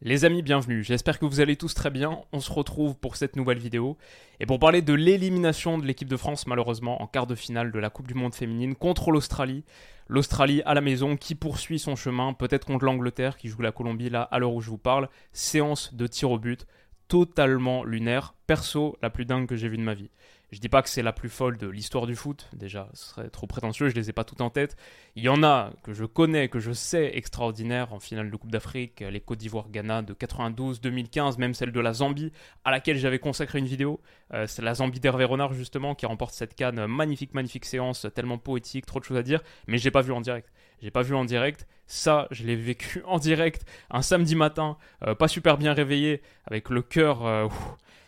Les 0.00 0.24
amis, 0.24 0.42
bienvenue. 0.42 0.84
J'espère 0.84 1.18
que 1.18 1.24
vous 1.24 1.40
allez 1.40 1.56
tous 1.56 1.74
très 1.74 1.90
bien. 1.90 2.20
On 2.32 2.38
se 2.38 2.52
retrouve 2.52 2.94
pour 2.94 3.16
cette 3.16 3.34
nouvelle 3.34 3.58
vidéo 3.58 3.96
et 4.38 4.46
pour 4.46 4.60
parler 4.60 4.80
de 4.80 4.94
l'élimination 4.94 5.76
de 5.76 5.84
l'équipe 5.84 6.08
de 6.08 6.16
France 6.16 6.46
malheureusement 6.46 7.02
en 7.02 7.08
quart 7.08 7.26
de 7.26 7.34
finale 7.34 7.72
de 7.72 7.78
la 7.80 7.90
Coupe 7.90 8.06
du 8.06 8.14
monde 8.14 8.32
féminine 8.32 8.76
contre 8.76 9.10
l'Australie. 9.10 9.64
L'Australie 10.06 10.62
à 10.66 10.74
la 10.74 10.82
maison 10.82 11.16
qui 11.16 11.34
poursuit 11.34 11.80
son 11.80 11.96
chemin, 11.96 12.32
peut-être 12.32 12.64
contre 12.64 12.84
l'Angleterre 12.84 13.36
qui 13.36 13.48
joue 13.48 13.60
la 13.60 13.72
Colombie 13.72 14.08
là 14.08 14.22
à 14.22 14.38
l'heure 14.38 14.54
où 14.54 14.60
je 14.60 14.70
vous 14.70 14.78
parle. 14.78 15.08
Séance 15.32 15.92
de 15.92 16.06
tir 16.06 16.30
au 16.30 16.38
but 16.38 16.64
totalement 17.08 17.82
lunaire. 17.82 18.34
Perso, 18.46 18.96
la 19.02 19.10
plus 19.10 19.24
dingue 19.24 19.48
que 19.48 19.56
j'ai 19.56 19.68
vue 19.68 19.78
de 19.78 19.82
ma 19.82 19.94
vie. 19.94 20.10
Je 20.50 20.60
dis 20.60 20.70
pas 20.70 20.80
que 20.80 20.88
c'est 20.88 21.02
la 21.02 21.12
plus 21.12 21.28
folle 21.28 21.58
de 21.58 21.66
l'histoire 21.66 22.06
du 22.06 22.16
foot, 22.16 22.48
déjà, 22.54 22.88
ce 22.94 23.08
serait 23.08 23.28
trop 23.28 23.46
prétentieux, 23.46 23.90
je 23.90 23.94
les 23.94 24.08
ai 24.08 24.14
pas 24.14 24.24
toutes 24.24 24.40
en 24.40 24.48
tête. 24.48 24.76
Il 25.14 25.22
y 25.22 25.28
en 25.28 25.42
a 25.42 25.72
que 25.82 25.92
je 25.92 26.06
connais, 26.06 26.48
que 26.48 26.58
je 26.58 26.72
sais 26.72 27.10
extraordinaires 27.14 27.92
en 27.92 28.00
finale 28.00 28.30
de 28.30 28.36
Coupe 28.36 28.50
d'Afrique, 28.50 29.00
les 29.00 29.20
Côte 29.20 29.38
d'Ivoire-Ghana 29.38 30.00
de 30.00 30.14
92, 30.14 30.80
2015, 30.80 31.36
même 31.36 31.52
celle 31.52 31.70
de 31.70 31.80
la 31.80 31.92
Zambie, 31.92 32.32
à 32.64 32.70
laquelle 32.70 32.96
j'avais 32.96 33.18
consacré 33.18 33.58
une 33.58 33.66
vidéo. 33.66 34.00
Euh, 34.32 34.46
c'est 34.46 34.62
la 34.62 34.72
Zambie 34.72 35.00
d'Hervé 35.00 35.24
Renard, 35.24 35.52
justement, 35.52 35.94
qui 35.94 36.06
remporte 36.06 36.32
cette 36.32 36.54
canne. 36.54 36.86
Magnifique, 36.86 37.34
magnifique 37.34 37.66
séance, 37.66 38.06
tellement 38.14 38.38
poétique, 38.38 38.86
trop 38.86 39.00
de 39.00 39.04
choses 39.04 39.18
à 39.18 39.22
dire, 39.22 39.42
mais 39.66 39.76
j'ai 39.76 39.90
pas 39.90 40.00
vu 40.00 40.12
en 40.12 40.22
direct. 40.22 40.50
J'ai 40.80 40.90
pas 40.90 41.02
vu 41.02 41.14
en 41.14 41.26
direct. 41.26 41.66
Ça, 41.86 42.26
je 42.30 42.44
l'ai 42.44 42.56
vécu 42.56 43.02
en 43.06 43.18
direct 43.18 43.66
un 43.90 44.00
samedi 44.00 44.34
matin, 44.34 44.78
euh, 45.06 45.14
pas 45.14 45.28
super 45.28 45.58
bien 45.58 45.74
réveillé, 45.74 46.22
avec 46.46 46.70
le 46.70 46.80
cœur. 46.80 47.26
Euh, 47.26 47.48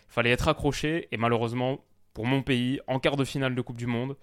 fallait 0.09 0.31
être 0.31 0.49
accroché, 0.49 1.07
et 1.13 1.17
malheureusement, 1.17 1.85
pour 2.15 2.27
mon 2.27 2.43
pays 2.43 2.81
en 2.87 2.99
quart 2.99 3.17
de 3.17 3.25
finale 3.25 3.55
de 3.55 3.63
Coupe 3.63 3.77
du 3.77 3.87
Monde. 3.87 4.17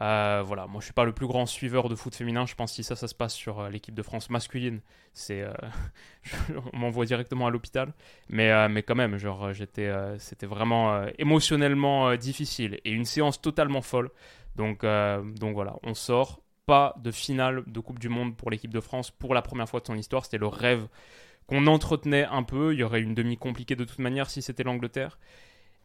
Euh, 0.00 0.42
voilà, 0.46 0.68
moi 0.68 0.80
je 0.80 0.84
suis 0.84 0.94
pas 0.94 1.04
le 1.04 1.12
plus 1.12 1.26
grand 1.26 1.46
suiveur 1.46 1.88
de 1.88 1.96
foot 1.96 2.14
féminin. 2.14 2.46
Je 2.46 2.54
pense 2.54 2.70
que 2.70 2.76
si 2.76 2.84
ça, 2.84 2.94
ça 2.94 3.08
se 3.08 3.14
passe 3.14 3.34
sur 3.34 3.60
euh, 3.60 3.68
l'équipe 3.68 3.94
de 3.94 4.02
France 4.02 4.30
masculine, 4.30 4.80
c'est, 5.12 5.42
euh, 5.42 5.52
on 6.72 6.78
m'envoie 6.78 7.04
directement 7.04 7.46
à 7.46 7.50
l'hôpital. 7.50 7.92
Mais, 8.28 8.68
mais 8.68 8.82
quand 8.82 8.94
même, 8.94 9.16
genre, 9.16 9.52
j'étais, 9.52 9.90
c'était 10.18 10.46
vraiment 10.46 11.04
émotionnellement 11.18 12.14
difficile 12.16 12.78
et 12.84 12.90
une 12.92 13.04
séance 13.04 13.40
totalement 13.40 13.82
folle. 13.82 14.10
Donc, 14.56 14.84
donc 14.84 15.54
voilà, 15.54 15.76
on 15.82 15.94
sort. 15.94 16.40
Pas 16.66 16.94
de 17.02 17.10
finale 17.10 17.62
de 17.66 17.80
Coupe 17.80 17.98
du 17.98 18.10
Monde 18.10 18.36
pour 18.36 18.50
l'équipe 18.50 18.74
de 18.74 18.80
France 18.80 19.10
pour 19.10 19.32
la 19.32 19.40
première 19.40 19.66
fois 19.66 19.80
de 19.80 19.86
son 19.86 19.96
histoire. 19.96 20.24
C'était 20.26 20.36
le 20.36 20.48
rêve 20.48 20.86
qu'on 21.46 21.66
entretenait 21.66 22.26
un 22.26 22.42
peu. 22.42 22.74
Il 22.74 22.80
y 22.80 22.82
aurait 22.82 23.00
une 23.00 23.14
demi 23.14 23.38
compliquée 23.38 23.74
de 23.74 23.84
toute 23.84 23.98
manière 23.98 24.28
si 24.28 24.42
c'était 24.42 24.64
l'Angleterre. 24.64 25.18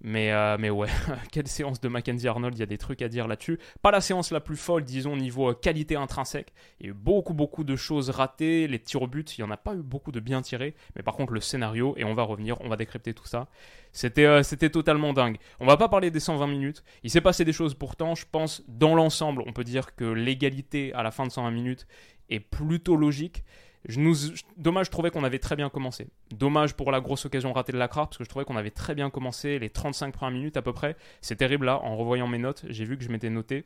Mais, 0.06 0.34
euh, 0.34 0.58
mais 0.60 0.70
ouais, 0.70 0.90
quelle 1.32 1.48
séance 1.48 1.80
de 1.80 1.88
Mackenzie 1.88 2.28
Arnold, 2.28 2.56
il 2.58 2.60
y 2.60 2.64
a 2.64 2.68
des 2.68 2.78
trucs 2.78 3.02
à 3.02 3.08
dire 3.08 3.26
là-dessus. 3.26 3.58
Pas 3.82 3.90
la 3.90 4.02
séance 4.02 4.32
la 4.32 4.42
plus 4.42 4.58
folle, 4.58 4.84
disons, 4.84 5.16
niveau 5.16 5.52
euh, 5.52 5.54
qualité 5.54 5.96
intrinsèque. 5.96 6.54
Il 6.80 6.86
y 6.86 6.90
a 6.90 6.92
eu 6.92 6.94
beaucoup, 6.94 7.34
beaucoup 7.34 7.64
de 7.64 7.78
choses 7.78 8.10
ratées. 8.10 8.68
Les 8.68 8.80
tirs 8.80 9.04
au 9.04 9.08
but, 9.08 9.38
il 9.38 9.42
n'y 9.42 9.48
en 9.48 9.52
a 9.52 9.58
pas 9.58 9.74
eu 9.74 9.82
beaucoup 9.82 10.12
de 10.12 10.20
bien 10.20 10.42
tirés. 10.42 10.76
Mais 10.98 11.04
par 11.04 11.16
contre, 11.16 11.32
le 11.32 11.40
scénario, 11.40 11.96
et 11.96 12.04
on 12.04 12.14
va 12.14 12.24
revenir, 12.24 12.58
on 12.60 12.68
va 12.68 12.76
décrypter 12.76 13.14
tout 13.14 13.26
ça. 13.26 13.48
C'était 13.94 14.26
euh, 14.26 14.44
c'était 14.44 14.70
totalement 14.70 15.14
dingue. 15.14 15.38
On 15.62 15.66
va 15.66 15.78
pas 15.78 15.88
parler 15.88 16.12
des 16.12 16.20
120 16.20 16.48
minutes. 16.48 16.84
Il 17.04 17.10
s'est 17.10 17.22
passé 17.22 17.46
des 17.46 17.54
choses 17.54 17.74
pourtant, 17.74 18.14
je 18.14 18.26
pense, 18.30 18.62
dans 18.68 18.96
l'ensemble, 18.96 19.42
on 19.48 19.54
peut 19.54 19.64
dire 19.64 19.96
que 19.96 20.04
l'égalité 20.04 20.92
à 20.94 21.04
la 21.04 21.12
fin 21.12 21.26
de 21.26 21.32
120 21.32 21.52
minutes 21.52 21.88
est 22.30 22.42
plutôt 22.42 22.98
logique. 22.98 23.46
Je 23.86 24.00
dommage, 24.58 24.86
je 24.86 24.92
trouvais 24.92 25.12
qu'on 25.12 25.24
avait 25.24 25.40
très 25.40 25.56
bien 25.56 25.70
commencé. 25.70 26.08
Dommage 26.32 26.74
pour 26.74 26.92
la 26.92 27.02
grosse 27.02 27.26
occasion 27.26 27.52
ratée 27.52 27.74
de 27.74 27.78
la 27.78 27.88
parce 27.88 28.18
que 28.18 28.24
je 28.24 28.30
trouvais 28.30 28.46
qu'on 28.46 28.56
avait 28.56 28.72
très 28.72 28.96
bien 28.96 29.10
commencé 29.10 29.60
les 29.60 29.70
35 29.70 30.14
premières 30.14 30.32
minutes 30.32 30.58
à 30.58 30.62
peu 30.62 30.74
près. 30.74 30.96
C'est 31.22 31.36
terrible 31.36 31.66
là, 31.66 31.80
en 31.80 31.98
revoyant 31.98 32.28
mes 32.28 32.38
notes, 32.38 32.66
j'ai 32.70 32.86
vu 32.86 32.98
que 32.98 33.04
je 33.04 33.10
m'étais 33.10 33.30
noté. 33.30 33.66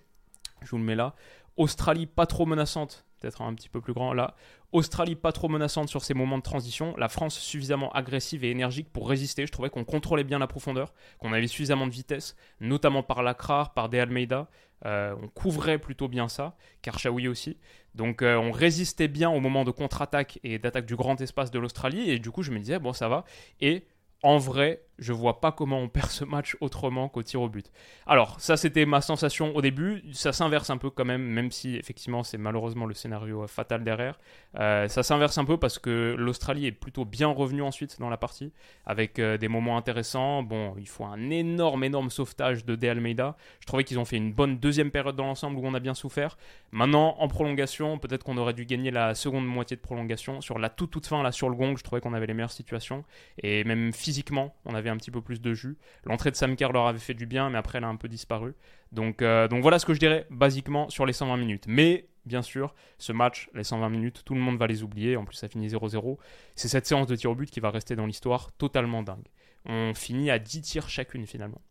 Je 0.63 0.71
vous 0.71 0.77
le 0.77 0.83
mets 0.83 0.95
là. 0.95 1.13
Australie 1.55 2.05
pas 2.05 2.25
trop 2.25 2.45
menaçante, 2.45 3.05
peut-être 3.19 3.41
un 3.41 3.53
petit 3.53 3.69
peu 3.69 3.81
plus 3.81 3.93
grand 3.93 4.13
là. 4.13 4.35
Australie 4.71 5.15
pas 5.15 5.31
trop 5.31 5.47
menaçante 5.49 5.87
sur 5.89 6.03
ces 6.03 6.13
moments 6.13 6.37
de 6.37 6.43
transition. 6.43 6.95
La 6.97 7.09
France 7.09 7.37
suffisamment 7.37 7.91
agressive 7.93 8.43
et 8.43 8.51
énergique 8.51 8.91
pour 8.91 9.09
résister. 9.09 9.45
Je 9.45 9.51
trouvais 9.51 9.69
qu'on 9.69 9.85
contrôlait 9.85 10.23
bien 10.23 10.39
la 10.39 10.47
profondeur, 10.47 10.93
qu'on 11.19 11.33
avait 11.33 11.47
suffisamment 11.47 11.87
de 11.87 11.91
vitesse, 11.91 12.35
notamment 12.59 13.03
par 13.03 13.23
Lacrar, 13.23 13.73
par 13.73 13.89
De 13.89 13.97
Almeida. 13.97 14.49
Euh, 14.85 15.15
on 15.21 15.27
couvrait 15.29 15.79
plutôt 15.79 16.07
bien 16.07 16.27
ça, 16.27 16.55
Karchaoui 16.81 17.27
aussi. 17.27 17.57
Donc 17.97 18.21
euh, 18.21 18.37
on 18.37 18.51
résistait 18.51 19.07
bien 19.07 19.29
au 19.29 19.39
moment 19.39 19.65
de 19.65 19.71
contre-attaque 19.71 20.39
et 20.43 20.59
d'attaque 20.59 20.85
du 20.85 20.95
grand 20.95 21.19
espace 21.19 21.51
de 21.51 21.59
l'Australie. 21.59 22.09
Et 22.09 22.19
du 22.19 22.31
coup, 22.31 22.43
je 22.43 22.51
me 22.51 22.59
disais, 22.59 22.79
bon, 22.79 22.93
ça 22.93 23.09
va. 23.09 23.25
Et 23.59 23.83
en 24.23 24.37
vrai, 24.37 24.83
je 24.99 25.13
vois 25.13 25.39
pas 25.39 25.51
comment 25.51 25.79
on 25.79 25.89
perd 25.89 26.09
ce 26.09 26.23
match 26.23 26.57
autrement 26.61 27.09
qu'au 27.09 27.23
tir 27.23 27.41
au 27.41 27.49
but. 27.49 27.71
Alors, 28.05 28.39
ça 28.39 28.57
c'était 28.57 28.85
ma 28.85 29.01
sensation 29.01 29.55
au 29.55 29.61
début, 29.61 30.03
ça 30.13 30.33
s'inverse 30.33 30.69
un 30.69 30.77
peu 30.77 30.89
quand 30.89 31.05
même, 31.05 31.21
même 31.21 31.51
si 31.51 31.75
effectivement 31.75 32.23
c'est 32.23 32.37
malheureusement 32.37 32.85
le 32.85 32.93
scénario 32.93 33.43
euh, 33.43 33.47
fatal 33.47 33.83
derrière. 33.83 34.17
Euh, 34.59 34.87
ça 34.87 35.03
s'inverse 35.03 35.37
un 35.37 35.45
peu 35.45 35.57
parce 35.57 35.79
que 35.79 36.15
l'Australie 36.17 36.65
est 36.65 36.71
plutôt 36.71 37.05
bien 37.05 37.27
revenue 37.27 37.61
ensuite 37.61 37.99
dans 37.99 38.09
la 38.09 38.17
partie, 38.17 38.51
avec 38.85 39.19
euh, 39.19 39.37
des 39.37 39.47
moments 39.47 39.77
intéressants. 39.77 40.43
Bon, 40.43 40.75
il 40.77 40.87
faut 40.87 41.05
un 41.05 41.29
énorme, 41.29 41.83
énorme 41.83 42.09
sauvetage 42.09 42.65
de 42.65 42.75
De 42.75 42.87
Almeida. 42.87 43.35
Je 43.59 43.67
trouvais 43.67 43.83
qu'ils 43.83 43.99
ont 43.99 44.05
fait 44.05 44.17
une 44.17 44.33
bonne 44.33 44.57
deuxième 44.57 44.91
période 44.91 45.15
dans 45.15 45.25
l'ensemble 45.25 45.57
où 45.57 45.65
on 45.65 45.73
a 45.73 45.79
bien 45.79 45.93
souffert. 45.93 46.37
Maintenant, 46.71 47.15
en 47.19 47.27
prolongation, 47.27 47.97
peut-être 47.97 48.23
qu'on 48.23 48.37
aurait 48.37 48.53
dû 48.53 48.65
gagner 48.65 48.91
la 48.91 49.15
seconde 49.15 49.45
moitié 49.45 49.75
de 49.77 49.81
prolongation. 49.81 50.41
Sur 50.41 50.59
la 50.59 50.69
toute, 50.69 50.91
toute 50.91 51.07
fin, 51.07 51.23
là, 51.23 51.31
sur 51.31 51.49
le 51.49 51.55
gong, 51.55 51.75
je 51.77 51.83
trouvais 51.83 52.01
qu'on 52.01 52.13
avait 52.13 52.27
les 52.27 52.33
meilleures 52.33 52.51
situations. 52.51 53.03
Et 53.41 53.63
même 53.63 53.93
physiquement, 53.93 54.55
on 54.65 54.75
avait 54.75 54.86
un 54.89 54.97
petit 54.97 55.11
peu 55.11 55.21
plus 55.21 55.41
de 55.41 55.53
jus. 55.53 55.77
L'entrée 56.05 56.31
de 56.31 56.35
Sam 56.35 56.55
Kerr 56.55 56.71
leur 56.71 56.87
avait 56.87 56.99
fait 56.99 57.13
du 57.13 57.25
bien, 57.25 57.49
mais 57.49 57.57
après 57.57 57.77
elle 57.77 57.83
a 57.83 57.89
un 57.89 57.95
peu 57.95 58.07
disparu. 58.07 58.53
Donc, 58.91 59.21
euh, 59.21 59.47
donc 59.47 59.61
voilà 59.61 59.79
ce 59.79 59.85
que 59.85 59.93
je 59.93 59.99
dirais 59.99 60.27
basiquement 60.29 60.89
sur 60.89 61.05
les 61.05 61.13
120 61.13 61.37
minutes. 61.37 61.65
Mais 61.67 62.07
bien 62.25 62.41
sûr, 62.41 62.75
ce 62.97 63.11
match, 63.11 63.49
les 63.53 63.63
120 63.63 63.89
minutes, 63.89 64.23
tout 64.25 64.35
le 64.35 64.41
monde 64.41 64.57
va 64.57 64.67
les 64.67 64.83
oublier. 64.83 65.17
En 65.17 65.25
plus, 65.25 65.35
ça 65.35 65.47
finit 65.47 65.67
0-0. 65.67 66.17
C'est 66.55 66.67
cette 66.67 66.85
séance 66.85 67.07
de 67.07 67.15
tir 67.15 67.31
au 67.31 67.35
but 67.35 67.49
qui 67.49 67.59
va 67.59 67.69
rester 67.69 67.95
dans 67.95 68.05
l'histoire 68.05 68.51
totalement 68.53 69.03
dingue. 69.03 69.27
On 69.65 69.93
finit 69.93 70.31
à 70.31 70.39
10 70.39 70.61
tirs 70.61 70.89
chacune 70.89 71.25
finalement. 71.25 71.61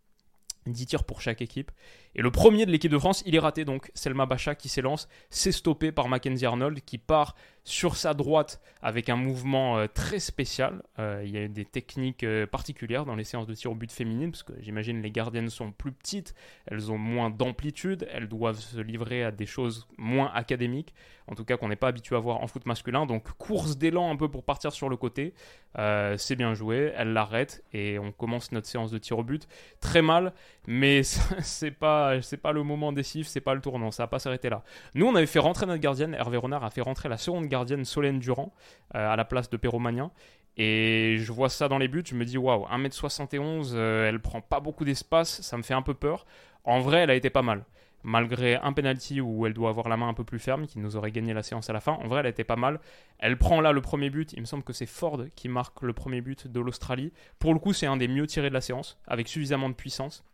10 0.66 0.86
tirs 0.86 1.04
pour 1.04 1.20
chaque 1.20 1.42
équipe. 1.42 1.70
Et 2.16 2.22
le 2.22 2.30
premier 2.30 2.64
de 2.64 2.70
l'équipe 2.70 2.90
de 2.90 2.98
France, 2.98 3.22
il 3.26 3.34
est 3.34 3.38
raté 3.38 3.66
donc. 3.66 3.90
Selma 3.94 4.24
Bacha 4.24 4.54
qui 4.54 4.70
s'élance, 4.70 5.06
c'est 5.28 5.52
stoppé 5.52 5.92
par 5.92 6.08
Mackenzie 6.08 6.46
Arnold 6.46 6.80
qui 6.80 6.96
part 6.96 7.36
sur 7.66 7.96
sa 7.96 8.14
droite 8.14 8.60
avec 8.80 9.08
un 9.08 9.16
mouvement 9.16 9.76
euh, 9.76 9.86
très 9.92 10.20
spécial. 10.20 10.82
Euh, 11.00 11.22
il 11.26 11.32
y 11.32 11.38
a 11.38 11.48
des 11.48 11.64
techniques 11.64 12.22
euh, 12.22 12.46
particulières 12.46 13.04
dans 13.04 13.16
les 13.16 13.24
séances 13.24 13.48
de 13.48 13.54
tir 13.54 13.72
au 13.72 13.74
but 13.74 13.90
féminine 13.90 14.30
parce 14.30 14.44
que 14.44 14.52
j'imagine 14.60 15.02
les 15.02 15.10
gardiennes 15.10 15.50
sont 15.50 15.72
plus 15.72 15.90
petites, 15.90 16.34
elles 16.66 16.92
ont 16.92 16.96
moins 16.96 17.28
d'amplitude, 17.28 18.08
elles 18.12 18.28
doivent 18.28 18.60
se 18.60 18.80
livrer 18.80 19.24
à 19.24 19.32
des 19.32 19.46
choses 19.46 19.88
moins 19.98 20.30
académiques, 20.32 20.94
en 21.26 21.34
tout 21.34 21.44
cas 21.44 21.56
qu'on 21.56 21.68
n'est 21.68 21.76
pas 21.76 21.88
habitué 21.88 22.14
à 22.14 22.20
voir 22.20 22.40
en 22.40 22.46
foot 22.46 22.64
masculin. 22.66 23.04
Donc 23.04 23.32
course 23.32 23.76
d'élan 23.76 24.12
un 24.12 24.16
peu 24.16 24.30
pour 24.30 24.44
partir 24.44 24.70
sur 24.70 24.88
le 24.88 24.96
côté. 24.96 25.34
c'est 25.74 26.36
bien 26.36 26.54
joué, 26.54 26.92
elle 26.96 27.12
l'arrête 27.12 27.64
et 27.72 27.98
on 27.98 28.12
commence 28.12 28.52
notre 28.52 28.68
séance 28.68 28.92
de 28.92 28.98
tir 28.98 29.18
au 29.18 29.24
but. 29.24 29.48
Très 29.80 30.02
mal, 30.02 30.32
mais 30.68 31.02
c'est 31.42 31.72
pas 31.72 32.05
c'est 32.20 32.36
pas 32.36 32.52
le 32.52 32.62
moment 32.62 32.92
décisif, 32.92 33.26
c'est 33.26 33.40
pas 33.40 33.54
le 33.54 33.60
tournant, 33.60 33.90
ça 33.90 34.04
va 34.04 34.06
pas 34.08 34.18
s'arrêter 34.18 34.50
là. 34.50 34.62
Nous, 34.94 35.06
on 35.06 35.14
avait 35.14 35.26
fait 35.26 35.38
rentrer 35.38 35.66
notre 35.66 35.80
gardienne, 35.80 36.14
Hervé 36.14 36.36
Renard 36.36 36.64
a 36.64 36.70
fait 36.70 36.80
rentrer 36.80 37.08
la 37.08 37.16
seconde 37.16 37.46
gardienne 37.46 37.84
Solène 37.84 38.18
Durand 38.18 38.52
euh, 38.94 39.12
à 39.12 39.16
la 39.16 39.24
place 39.24 39.50
de 39.50 39.56
Perromagnin. 39.56 40.10
Et 40.56 41.16
je 41.18 41.32
vois 41.32 41.50
ça 41.50 41.68
dans 41.68 41.78
les 41.78 41.88
buts, 41.88 42.04
je 42.06 42.14
me 42.14 42.24
dis 42.24 42.38
waouh, 42.38 42.66
1m71, 42.66 43.72
euh, 43.74 44.08
elle 44.08 44.20
prend 44.20 44.40
pas 44.40 44.60
beaucoup 44.60 44.84
d'espace, 44.84 45.42
ça 45.42 45.56
me 45.56 45.62
fait 45.62 45.74
un 45.74 45.82
peu 45.82 45.94
peur. 45.94 46.26
En 46.64 46.80
vrai, 46.80 47.00
elle 47.00 47.10
a 47.10 47.14
été 47.14 47.30
pas 47.30 47.42
mal. 47.42 47.64
Malgré 48.02 48.54
un 48.56 48.72
penalty 48.72 49.20
où 49.20 49.46
elle 49.46 49.52
doit 49.52 49.68
avoir 49.68 49.88
la 49.88 49.96
main 49.96 50.08
un 50.08 50.14
peu 50.14 50.24
plus 50.24 50.38
ferme, 50.38 50.66
qui 50.66 50.78
nous 50.78 50.96
aurait 50.96 51.10
gagné 51.10 51.34
la 51.34 51.42
séance 51.42 51.68
à 51.68 51.72
la 51.72 51.80
fin, 51.80 51.92
en 51.92 52.08
vrai, 52.08 52.20
elle 52.20 52.26
a 52.26 52.30
été 52.30 52.44
pas 52.44 52.56
mal. 52.56 52.80
Elle 53.18 53.36
prend 53.36 53.60
là 53.60 53.72
le 53.72 53.80
premier 53.80 54.10
but, 54.10 54.32
il 54.32 54.40
me 54.40 54.46
semble 54.46 54.62
que 54.62 54.72
c'est 54.72 54.86
Ford 54.86 55.20
qui 55.34 55.48
marque 55.48 55.82
le 55.82 55.92
premier 55.92 56.20
but 56.20 56.46
de 56.46 56.60
l'Australie. 56.60 57.12
Pour 57.38 57.52
le 57.52 57.58
coup, 57.58 57.72
c'est 57.72 57.86
un 57.86 57.96
des 57.96 58.08
mieux 58.08 58.26
tirés 58.26 58.48
de 58.48 58.54
la 58.54 58.60
séance, 58.60 58.98
avec 59.06 59.28
suffisamment 59.28 59.68
de 59.68 59.74
puissance. 59.74 60.24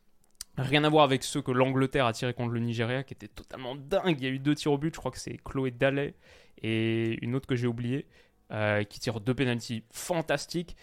Rien 0.58 0.84
à 0.84 0.88
voir 0.90 1.04
avec 1.04 1.24
ceux 1.24 1.40
que 1.40 1.50
l'Angleterre 1.50 2.04
a 2.04 2.12
tiré 2.12 2.34
contre 2.34 2.52
le 2.52 2.60
Nigeria, 2.60 3.02
qui 3.04 3.14
était 3.14 3.28
totalement 3.28 3.74
dingue. 3.74 4.16
Il 4.20 4.24
y 4.24 4.26
a 4.26 4.30
eu 4.30 4.38
deux 4.38 4.54
tirs 4.54 4.72
au 4.72 4.78
but, 4.78 4.94
je 4.94 5.00
crois 5.00 5.10
que 5.10 5.18
c'est 5.18 5.38
Chloé 5.42 5.70
Dallet 5.70 6.14
et 6.62 7.18
une 7.24 7.34
autre 7.34 7.46
que 7.46 7.56
j'ai 7.56 7.66
oubliée, 7.66 8.06
euh, 8.50 8.84
qui 8.84 9.00
tire 9.00 9.20
deux 9.20 9.34
pénalties 9.34 9.84
fantastiques. 9.90 10.76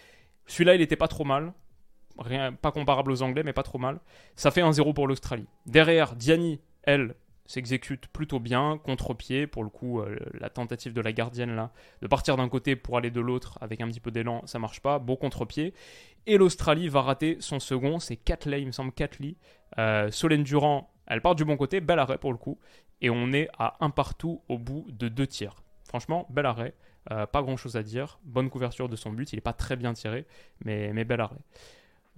Celui-là, 0.48 0.74
il 0.75 0.81
était 0.81 0.95
pas 0.95 1.07
trop 1.07 1.24
mal. 1.24 1.54
Rien, 2.18 2.51
pas 2.51 2.71
comparable 2.71 3.12
aux 3.12 3.21
Anglais, 3.21 3.44
mais 3.44 3.54
pas 3.54 3.63
trop 3.63 3.77
mal. 3.77 4.00
Ça 4.36 4.50
fait 4.50 4.62
un 4.62 4.71
0 4.71 4.94
pour 4.94 5.07
l'Australie. 5.07 5.48
Derrière, 5.68 6.15
Diani, 6.15 6.60
elle, 6.83 7.15
s'exécute 7.50 8.07
plutôt 8.10 8.40
bien, 8.40 8.78
contre-pied, 8.78 9.48
pour 9.48 9.63
le 9.63 9.72
coup, 9.72 10.01
euh, 10.01 10.19
la 10.40 10.51
tentative 10.51 10.94
de 10.94 11.01
la 11.01 11.12
gardienne 11.12 11.56
là, 11.56 11.72
de 12.04 12.07
partir 12.07 12.38
d'un 12.38 12.48
côté 12.48 12.75
pour 12.75 12.96
aller 12.96 13.10
de 13.10 13.19
l'autre 13.19 13.57
avec 13.60 13.81
un 13.81 13.88
petit 13.88 14.00
peu 14.00 14.12
d'élan, 14.12 14.46
ça 14.46 14.60
marche 14.60 14.81
pas, 14.81 15.00
beau 15.00 15.18
contre-pied. 15.18 15.74
Et 16.28 16.38
l'Australie 16.38 16.90
va 16.90 17.01
rater 17.01 17.38
son 17.40 17.60
second, 17.60 17.98
c'est 17.98 18.18
Catley, 18.18 18.62
il 18.62 18.68
me 18.68 18.72
semble, 18.72 18.92
Catley. 18.92 19.36
Euh, 19.80 20.12
Solène 20.12 20.44
Durand, 20.44 20.94
elle 21.07 21.22
part 21.22 21.34
du 21.34 21.44
bon 21.44 21.57
côté, 21.57 21.81
bel 21.81 21.98
arrêt 21.98 22.19
pour 22.19 22.31
le 22.31 22.38
coup, 22.38 22.60
et 23.01 23.10
on 23.10 23.34
est 23.34 23.50
à 23.57 23.78
un 23.80 23.90
partout 23.90 24.44
au 24.48 24.60
bout 24.60 24.86
de 24.92 25.07
deux 25.07 25.25
tirs. 25.25 25.63
Franchement, 25.86 26.28
bel 26.30 26.46
arrêt, 26.46 26.75
euh, 27.10 27.25
pas 27.25 27.42
grand 27.42 27.57
chose 27.57 27.78
à 27.78 27.81
dire, 27.81 28.19
bonne 28.25 28.51
couverture 28.51 28.90
de 28.90 28.96
son 28.96 29.12
but, 29.12 29.34
il 29.34 29.38
n'est 29.38 29.42
pas 29.42 29.54
très 29.54 29.75
bien 29.75 29.94
tiré, 29.94 30.28
mais 30.63 31.04
bel 31.04 31.19
arrêt. 31.19 31.40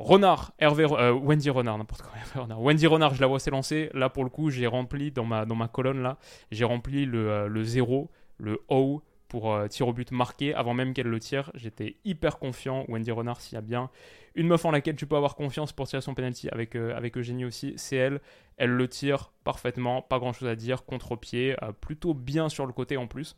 Renard, 0.01 0.53
Hervé, 0.57 0.85
euh, 0.91 1.13
Wendy 1.13 1.49
Renard, 1.49 1.77
n'importe 1.77 2.01
quoi. 2.01 2.47
Wendy 2.57 2.87
Renard, 2.87 3.13
je 3.13 3.21
la 3.21 3.27
vois 3.27 3.39
s'élancer. 3.39 3.89
Là, 3.93 4.09
pour 4.09 4.23
le 4.23 4.29
coup, 4.29 4.49
j'ai 4.49 4.67
rempli 4.67 5.11
dans 5.11 5.25
ma, 5.25 5.67
colonne, 5.67 6.01
là, 6.01 6.17
j'ai 6.51 6.65
rempli 6.65 7.05
le, 7.05 7.29
euh, 7.29 7.47
le 7.47 7.63
0, 7.63 8.09
le 8.37 8.61
O 8.67 9.03
pour 9.27 9.53
euh, 9.53 9.67
tir 9.67 9.87
au 9.87 9.93
but 9.93 10.11
marqué 10.11 10.53
avant 10.53 10.73
même 10.73 10.93
qu'elle 10.93 11.07
le 11.07 11.19
tire. 11.19 11.51
J'étais 11.53 11.97
hyper 12.03 12.39
confiant. 12.39 12.85
Wendy 12.87 13.11
Renard, 13.11 13.39
s'il 13.41 13.55
y 13.55 13.57
a 13.57 13.61
bien 13.61 13.89
une 14.33 14.47
meuf 14.47 14.65
en 14.65 14.71
laquelle 14.71 14.95
tu 14.95 15.05
peux 15.05 15.15
avoir 15.15 15.35
confiance 15.35 15.71
pour 15.71 15.87
tirer 15.87 16.01
son 16.01 16.15
penalty 16.15 16.49
avec, 16.49 16.75
avec 16.75 17.17
Eugénie 17.17 17.45
aussi, 17.45 17.73
c'est 17.75 17.97
elle. 17.97 18.21
Elle 18.57 18.71
le 18.71 18.87
tire 18.87 19.31
parfaitement, 19.43 20.01
pas 20.01 20.19
grand 20.19 20.33
chose 20.33 20.47
à 20.47 20.55
dire, 20.55 20.85
contre-pied, 20.85 21.55
plutôt 21.81 22.13
bien 22.13 22.49
sur 22.49 22.65
le 22.65 22.73
côté 22.73 22.97
en 22.97 23.07
plus. 23.07 23.35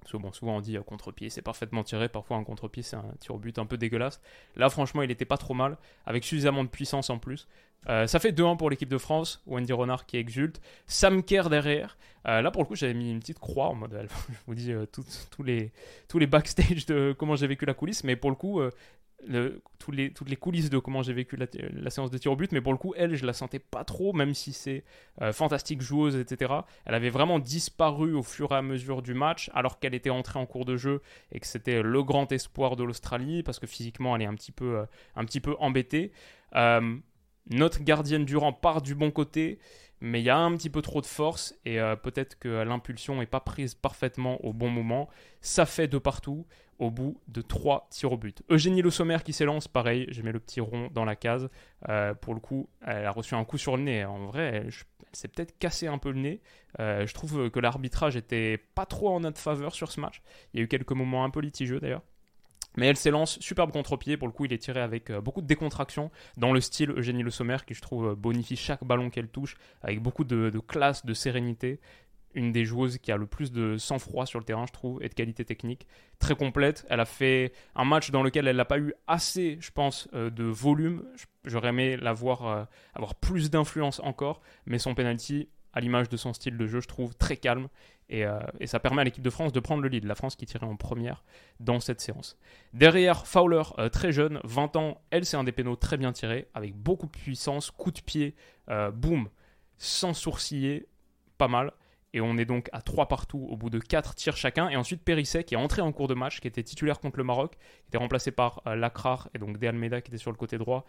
Parce 0.00 0.12
que 0.12 0.16
bon, 0.16 0.32
souvent 0.32 0.56
on 0.56 0.60
dit 0.60 0.76
euh, 0.76 0.82
contre-pied, 0.82 1.30
c'est 1.30 1.42
parfaitement 1.42 1.84
tiré. 1.84 2.08
Parfois 2.08 2.36
un 2.36 2.44
contre-pied, 2.44 2.82
c'est 2.82 2.96
un 2.96 3.12
tir 3.18 3.34
au 3.34 3.38
but 3.38 3.58
un 3.58 3.66
peu 3.66 3.76
dégueulasse. 3.76 4.20
Là, 4.56 4.68
franchement, 4.70 5.02
il 5.02 5.10
était 5.10 5.24
pas 5.24 5.36
trop 5.36 5.54
mal, 5.54 5.76
avec 6.06 6.24
suffisamment 6.24 6.64
de 6.64 6.68
puissance 6.68 7.10
en 7.10 7.18
plus. 7.18 7.46
Euh, 7.88 8.06
ça 8.06 8.18
fait 8.18 8.32
2-1 8.32 8.56
pour 8.56 8.70
l'équipe 8.70 8.88
de 8.88 8.98
France. 8.98 9.42
Wendy 9.46 9.72
Renard 9.72 10.06
qui 10.06 10.16
exulte. 10.16 10.60
Sam 10.86 11.22
Kerr 11.22 11.48
derrière. 11.48 11.96
Euh, 12.28 12.42
là, 12.42 12.50
pour 12.50 12.62
le 12.62 12.66
coup, 12.66 12.76
j'avais 12.76 12.94
mis 12.94 13.10
une 13.10 13.20
petite 13.20 13.38
croix 13.38 13.68
en 13.68 13.74
mode. 13.74 14.06
je 14.28 14.34
vous 14.46 14.54
dis 14.54 14.72
tous, 14.92 15.42
les, 15.42 15.72
tous 16.08 16.18
les 16.18 16.26
backstage 16.26 16.86
de 16.86 17.14
comment 17.18 17.36
j'ai 17.36 17.46
vécu 17.46 17.64
la 17.64 17.74
coulisse. 17.74 18.04
Mais 18.04 18.16
pour 18.16 18.30
le 18.30 18.36
coup, 18.36 18.60
toutes 19.78 20.28
les 20.28 20.36
coulisses 20.36 20.70
de 20.70 20.78
comment 20.78 21.02
j'ai 21.02 21.12
vécu 21.12 21.36
la, 21.36 21.90
séance 21.90 22.10
de 22.10 22.18
tir 22.18 22.32
au 22.32 22.36
but, 22.36 22.52
mais 22.52 22.60
pour 22.60 22.72
le 22.72 22.78
coup, 22.78 22.94
elle, 22.96 23.14
je 23.14 23.26
la 23.26 23.32
sentais 23.32 23.58
pas 23.58 23.84
trop, 23.84 24.12
même 24.12 24.34
si 24.34 24.52
c'est 24.52 24.84
euh, 25.22 25.32
fantastique 25.32 25.80
joueuse, 25.82 26.16
etc. 26.16 26.52
Elle 26.84 26.94
avait 26.94 27.10
vraiment 27.10 27.38
disparu 27.38 28.14
au 28.14 28.22
fur 28.22 28.52
et 28.52 28.56
à 28.56 28.62
mesure 28.62 29.02
du 29.02 29.14
match, 29.14 29.50
alors 29.54 29.78
qu'elle 29.78 29.94
était 29.94 30.10
entrée 30.10 30.38
en 30.38 30.46
cours 30.46 30.64
de 30.64 30.76
jeu 30.76 31.02
et 31.32 31.40
que 31.40 31.46
c'était 31.46 31.82
le 31.82 32.02
grand 32.02 32.30
espoir 32.32 32.76
de 32.76 32.84
l'Australie, 32.84 33.42
parce 33.42 33.58
que 33.58 33.66
physiquement, 33.66 34.16
elle 34.16 34.22
est 34.22 34.26
un 34.26 34.34
petit 34.34 34.52
peu, 34.52 34.78
euh, 34.78 34.84
un 35.16 35.24
petit 35.24 35.40
peu 35.40 35.56
embêtée. 35.58 36.12
Euh, 36.56 36.96
notre 37.48 37.82
gardienne 37.82 38.24
Durand 38.24 38.52
part 38.52 38.82
du 38.82 38.94
bon 38.94 39.10
côté, 39.10 39.58
mais 40.00 40.20
il 40.20 40.24
y 40.24 40.30
a 40.30 40.38
un 40.38 40.56
petit 40.56 40.70
peu 40.70 40.82
trop 40.82 41.00
de 41.00 41.06
force 41.06 41.54
et 41.64 41.78
peut-être 42.02 42.38
que 42.38 42.48
l'impulsion 42.48 43.18
n'est 43.18 43.26
pas 43.26 43.40
prise 43.40 43.74
parfaitement 43.74 44.42
au 44.44 44.52
bon 44.52 44.70
moment. 44.70 45.08
Ça 45.40 45.66
fait 45.66 45.88
de 45.88 45.98
partout 45.98 46.46
au 46.80 46.90
bout 46.90 47.20
de 47.28 47.42
3 47.42 47.86
tirs 47.90 48.12
au 48.12 48.16
but. 48.16 48.42
Eugénie 48.48 48.82
Le 48.82 48.90
Sommer 48.90 49.18
qui 49.22 49.32
s'élance, 49.32 49.68
pareil, 49.68 50.06
j'ai 50.08 50.22
mis 50.22 50.32
le 50.32 50.40
petit 50.40 50.60
rond 50.60 50.88
dans 50.92 51.04
la 51.04 51.14
case. 51.14 51.48
Euh, 51.88 52.14
pour 52.14 52.34
le 52.34 52.40
coup, 52.40 52.68
elle 52.84 53.04
a 53.04 53.10
reçu 53.12 53.34
un 53.34 53.44
coup 53.44 53.58
sur 53.58 53.76
le 53.76 53.82
nez. 53.82 54.04
En 54.04 54.26
vrai, 54.26 54.50
elle, 54.54 54.70
s'est 55.12 55.28
peut-être 55.28 55.58
cassé 55.58 55.86
un 55.86 55.98
peu 55.98 56.10
le 56.10 56.20
nez. 56.20 56.40
Euh, 56.80 57.06
je 57.06 57.12
trouve 57.12 57.50
que 57.50 57.60
l'arbitrage 57.60 58.16
était 58.16 58.58
pas 58.74 58.86
trop 58.86 59.10
en 59.10 59.20
notre 59.20 59.38
faveur 59.38 59.74
sur 59.74 59.92
ce 59.92 60.00
match. 60.00 60.22
Il 60.52 60.58
y 60.58 60.60
a 60.62 60.64
eu 60.64 60.68
quelques 60.68 60.92
moments 60.92 61.24
un 61.24 61.30
peu 61.30 61.40
litigieux 61.40 61.80
d'ailleurs. 61.80 62.02
Mais 62.76 62.86
elle 62.86 62.96
s'élance, 62.96 63.38
superbe 63.40 63.72
contre-pied. 63.72 64.16
Pour 64.16 64.28
le 64.28 64.32
coup, 64.32 64.44
il 64.44 64.52
est 64.52 64.58
tiré 64.58 64.80
avec 64.80 65.10
euh, 65.10 65.20
beaucoup 65.20 65.42
de 65.42 65.46
décontraction, 65.46 66.10
dans 66.36 66.52
le 66.52 66.60
style 66.60 66.90
Eugénie 66.90 67.22
Le 67.22 67.30
Sommer, 67.30 67.58
qui 67.66 67.74
je 67.74 67.80
trouve 67.80 68.14
bonifie 68.14 68.56
chaque 68.56 68.84
ballon 68.84 69.10
qu'elle 69.10 69.28
touche, 69.28 69.56
avec 69.82 70.00
beaucoup 70.00 70.24
de, 70.24 70.50
classe, 70.60 71.04
de 71.04 71.14
sérénité 71.14 71.80
une 72.34 72.52
des 72.52 72.64
joueuses 72.64 72.98
qui 72.98 73.10
a 73.12 73.16
le 73.16 73.26
plus 73.26 73.50
de 73.50 73.76
sang-froid 73.76 74.26
sur 74.26 74.38
le 74.38 74.44
terrain, 74.44 74.64
je 74.66 74.72
trouve, 74.72 75.02
et 75.02 75.08
de 75.08 75.14
qualité 75.14 75.44
technique. 75.44 75.86
Très 76.18 76.36
complète. 76.36 76.86
Elle 76.88 77.00
a 77.00 77.04
fait 77.04 77.52
un 77.74 77.84
match 77.84 78.10
dans 78.10 78.22
lequel 78.22 78.46
elle 78.46 78.56
n'a 78.56 78.64
pas 78.64 78.78
eu 78.78 78.94
assez, 79.06 79.58
je 79.60 79.70
pense, 79.70 80.08
euh, 80.14 80.30
de 80.30 80.44
volume. 80.44 81.04
J'aurais 81.44 81.70
aimé 81.70 81.96
la 81.96 82.12
voir 82.12 82.46
euh, 82.46 82.64
avoir 82.94 83.14
plus 83.16 83.50
d'influence 83.50 84.00
encore, 84.00 84.40
mais 84.66 84.78
son 84.78 84.94
penalty, 84.94 85.48
à 85.72 85.80
l'image 85.80 86.08
de 86.08 86.16
son 86.16 86.32
style 86.32 86.56
de 86.56 86.66
jeu, 86.66 86.80
je 86.80 86.88
trouve 86.88 87.14
très 87.14 87.36
calme. 87.36 87.68
Et, 88.08 88.24
euh, 88.24 88.40
et 88.58 88.66
ça 88.66 88.80
permet 88.80 89.02
à 89.02 89.04
l'équipe 89.04 89.22
de 89.22 89.30
France 89.30 89.52
de 89.52 89.60
prendre 89.60 89.82
le 89.82 89.88
lead. 89.88 90.04
La 90.04 90.14
France 90.14 90.34
qui 90.34 90.46
tirait 90.46 90.66
en 90.66 90.76
première 90.76 91.22
dans 91.60 91.78
cette 91.78 92.00
séance. 92.00 92.36
Derrière, 92.72 93.26
Fowler, 93.26 93.62
très 93.92 94.12
jeune, 94.12 94.40
20 94.44 94.76
ans. 94.76 95.00
Elle, 95.10 95.24
c'est 95.24 95.36
un 95.36 95.44
des 95.44 95.52
pénaux 95.52 95.76
très 95.76 95.96
bien 95.96 96.12
tiré, 96.12 96.48
avec 96.54 96.74
beaucoup 96.74 97.06
de 97.06 97.12
puissance, 97.12 97.70
coup 97.70 97.92
de 97.92 98.00
pied, 98.00 98.34
boum, 98.94 99.28
sans 99.76 100.12
sourciller, 100.12 100.88
pas 101.38 101.48
mal. 101.48 101.72
Et 102.12 102.20
on 102.20 102.36
est 102.38 102.44
donc 102.44 102.68
à 102.72 102.82
3 102.82 103.06
partout 103.06 103.46
au 103.50 103.56
bout 103.56 103.70
de 103.70 103.78
4 103.78 104.14
tirs 104.14 104.36
chacun. 104.36 104.68
Et 104.68 104.76
ensuite 104.76 105.02
Périsset 105.02 105.44
qui 105.44 105.54
est 105.54 105.58
entré 105.58 105.80
en 105.80 105.92
cours 105.92 106.08
de 106.08 106.14
match, 106.14 106.40
qui 106.40 106.48
était 106.48 106.62
titulaire 106.62 106.98
contre 106.98 107.18
le 107.18 107.24
Maroc, 107.24 107.52
qui 107.52 107.88
était 107.88 107.98
remplacé 107.98 108.30
par 108.30 108.62
euh, 108.66 108.74
Lacrar 108.74 109.28
et 109.34 109.38
donc 109.38 109.58
De 109.58 109.66
Almeida 109.66 110.00
qui 110.00 110.10
était 110.10 110.18
sur 110.18 110.30
le 110.30 110.36
côté 110.36 110.58
droit. 110.58 110.84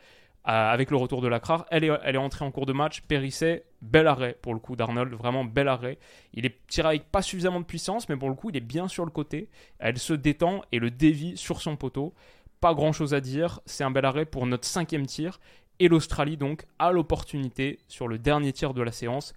Euh, 0.48 0.72
avec 0.72 0.90
le 0.90 0.98
retour 0.98 1.22
de 1.22 1.28
Lacrar, 1.28 1.68
elle 1.70 1.84
est, 1.84 1.92
elle 2.04 2.16
est 2.16 2.20
entrée 2.20 2.44
en 2.44 2.50
cours 2.50 2.66
de 2.66 2.74
match. 2.74 3.02
Périsset, 3.02 3.64
bel 3.82 4.08
arrêt 4.08 4.38
pour 4.42 4.56
le 4.56 4.60
coup 4.60 4.76
d'Arnold, 4.76 5.14
vraiment 5.14 5.46
bel 5.46 5.68
arrêt. 5.68 6.00
Il 6.34 6.48
est 6.48 6.56
tiré 6.68 6.88
avec 6.88 7.12
pas 7.12 7.22
suffisamment 7.22 7.60
de 7.60 7.66
puissance, 7.66 8.10
mais 8.10 8.18
pour 8.18 8.30
le 8.30 8.36
coup 8.36 8.50
il 8.50 8.58
est 8.58 8.60
bien 8.60 8.88
sur 8.88 9.06
le 9.06 9.12
côté. 9.12 9.50
Elle 9.78 10.00
se 10.00 10.14
détend 10.14 10.64
et 10.72 10.80
le 10.80 10.90
dévie 10.90 11.38
sur 11.38 11.62
son 11.62 11.76
poteau. 11.76 12.16
Pas 12.60 12.74
grand 12.74 12.92
chose 12.92 13.14
à 13.14 13.22
dire, 13.22 13.60
c'est 13.66 13.84
un 13.84 13.92
bel 13.92 14.06
arrêt 14.06 14.26
pour 14.26 14.48
notre 14.48 14.66
cinquième 14.66 15.06
tir. 15.06 15.40
Et 15.80 15.88
l'Australie 15.88 16.38
donc 16.38 16.66
a 16.80 16.92
l'opportunité 16.92 17.80
sur 17.88 18.08
le 18.08 18.18
dernier 18.18 18.52
tir 18.52 18.74
de 18.74 18.82
la 18.82 18.92
séance 18.92 19.34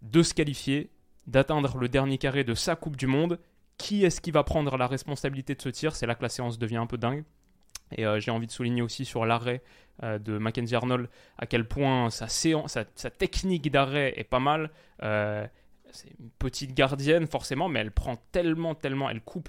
de 0.00 0.22
se 0.22 0.32
qualifier 0.32 0.90
d'atteindre 1.26 1.76
le 1.76 1.88
dernier 1.88 2.16
carré 2.16 2.44
de 2.44 2.54
sa 2.54 2.74
Coupe 2.74 2.96
du 2.96 3.06
Monde. 3.06 3.38
Qui 3.76 4.04
est-ce 4.04 4.20
qui 4.20 4.30
va 4.30 4.44
prendre 4.44 4.76
la 4.76 4.86
responsabilité 4.86 5.54
de 5.54 5.62
ce 5.62 5.68
tir? 5.68 5.94
C'est 5.94 6.06
là 6.06 6.14
que 6.14 6.22
la 6.22 6.28
séance 6.28 6.58
devient 6.58 6.78
un 6.78 6.86
peu 6.86 6.98
dingue. 6.98 7.24
Et 7.96 8.06
euh, 8.06 8.20
j'ai 8.20 8.30
envie 8.30 8.46
de 8.46 8.52
souligner 8.52 8.82
aussi 8.82 9.04
sur 9.04 9.24
l'arrêt 9.24 9.62
euh, 10.02 10.18
de 10.18 10.38
Mackenzie 10.38 10.74
Arnold 10.74 11.08
à 11.38 11.46
quel 11.46 11.66
point 11.66 12.10
sa, 12.10 12.26
technique 13.10 13.70
d'arrêt 13.70 14.14
est 14.16 14.24
pas 14.24 14.40
mal. 14.40 14.70
Euh, 15.02 15.46
c'est 15.90 16.10
une 16.18 16.30
petite 16.38 16.74
gardienne 16.74 17.26
forcément, 17.26 17.68
mais 17.68 17.80
elle 17.80 17.92
prend 17.92 18.16
tellement, 18.32 18.74
tellement, 18.74 19.08
elle 19.08 19.20
coupe 19.20 19.48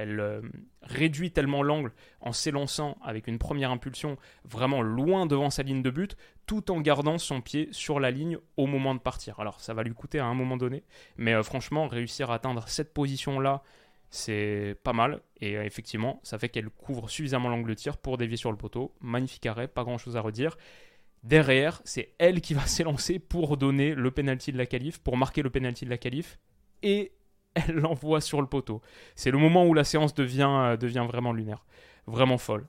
elle 0.00 0.42
réduit 0.80 1.32
tellement 1.32 1.64
l'angle 1.64 1.92
en 2.20 2.32
s'élançant 2.32 2.98
avec 3.02 3.26
une 3.26 3.36
première 3.36 3.72
impulsion 3.72 4.16
vraiment 4.44 4.80
loin 4.80 5.26
devant 5.26 5.50
sa 5.50 5.64
ligne 5.64 5.82
de 5.82 5.90
but, 5.90 6.16
tout 6.46 6.70
en 6.70 6.80
gardant 6.80 7.18
son 7.18 7.40
pied 7.40 7.68
sur 7.72 7.98
la 7.98 8.12
ligne 8.12 8.38
au 8.56 8.66
moment 8.66 8.94
de 8.94 9.00
partir. 9.00 9.40
Alors 9.40 9.60
ça 9.60 9.74
va 9.74 9.82
lui 9.82 9.94
coûter 9.94 10.20
à 10.20 10.26
un 10.26 10.34
moment 10.34 10.56
donné, 10.56 10.84
mais 11.16 11.42
franchement, 11.42 11.88
réussir 11.88 12.30
à 12.30 12.36
atteindre 12.36 12.68
cette 12.68 12.94
position-là, 12.94 13.64
c'est 14.10 14.76
pas 14.82 14.92
mal. 14.92 15.20
Et 15.40 15.56
euh, 15.56 15.64
effectivement, 15.64 16.20
ça 16.22 16.38
fait 16.38 16.48
qu'elle 16.48 16.70
couvre 16.70 17.10
suffisamment 17.10 17.48
l'angle 17.48 17.70
de 17.70 17.74
tir 17.74 17.96
pour 17.96 18.18
dévier 18.18 18.36
sur 18.36 18.50
le 18.50 18.56
poteau. 18.56 18.94
Magnifique 19.00 19.46
arrêt, 19.46 19.68
pas 19.68 19.84
grand-chose 19.84 20.16
à 20.16 20.20
redire. 20.20 20.56
Derrière, 21.22 21.80
c'est 21.84 22.14
elle 22.18 22.40
qui 22.40 22.54
va 22.54 22.66
s'élancer 22.66 23.18
pour 23.18 23.56
donner 23.56 23.94
le 23.94 24.10
penalty 24.10 24.52
de 24.52 24.58
la 24.58 24.66
qualif, 24.66 24.98
pour 24.98 25.16
marquer 25.16 25.42
le 25.42 25.50
penalty 25.50 25.84
de 25.84 25.90
la 25.90 25.98
qualif. 25.98 26.38
Et 26.82 27.12
elle 27.54 27.74
l'envoie 27.76 28.20
sur 28.20 28.40
le 28.40 28.46
poteau. 28.46 28.80
C'est 29.14 29.30
le 29.30 29.38
moment 29.38 29.66
où 29.66 29.74
la 29.74 29.84
séance 29.84 30.14
devient, 30.14 30.48
euh, 30.48 30.76
devient 30.76 31.04
vraiment 31.06 31.32
lunaire, 31.32 31.64
vraiment 32.06 32.38
folle. 32.38 32.66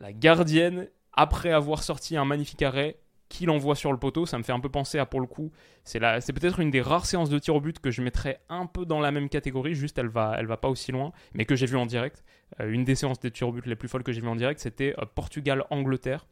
La 0.00 0.12
gardienne, 0.12 0.88
après 1.12 1.52
avoir 1.52 1.82
sorti 1.82 2.16
un 2.16 2.24
magnifique 2.24 2.62
arrêt, 2.62 2.98
qui 3.32 3.46
l'envoie 3.46 3.74
sur 3.74 3.92
le 3.92 3.98
poteau, 3.98 4.26
ça 4.26 4.36
me 4.36 4.42
fait 4.42 4.52
un 4.52 4.60
peu 4.60 4.68
penser 4.68 4.98
à 4.98 5.06
pour 5.06 5.18
le 5.22 5.26
coup, 5.26 5.50
c'est 5.84 6.00
peut-être 6.00 6.60
une 6.60 6.70
des 6.70 6.82
rares 6.82 7.06
séances 7.06 7.30
de 7.30 7.38
tir 7.38 7.54
au 7.54 7.62
but 7.62 7.78
que 7.78 7.90
je 7.90 8.02
mettrais 8.02 8.42
un 8.50 8.66
peu 8.66 8.84
dans 8.84 9.00
la 9.00 9.10
même 9.10 9.30
catégorie, 9.30 9.74
juste 9.74 9.96
elle 9.96 10.08
va, 10.08 10.36
elle 10.38 10.44
va 10.44 10.58
pas 10.58 10.68
aussi 10.68 10.92
loin, 10.92 11.12
mais 11.32 11.46
que 11.46 11.56
j'ai 11.56 11.64
vu 11.64 11.78
en 11.78 11.86
direct. 11.86 12.24
Euh, 12.60 12.70
une 12.70 12.84
des 12.84 12.94
séances 12.94 13.20
de 13.20 13.30
tir 13.30 13.48
au 13.48 13.52
but 13.52 13.64
les 13.64 13.74
plus 13.74 13.88
folles 13.88 14.02
que 14.02 14.12
j'ai 14.12 14.20
vu 14.20 14.28
en 14.28 14.36
direct, 14.36 14.60
c'était 14.60 14.94
euh, 14.98 15.06
Portugal-Angleterre. 15.14 16.26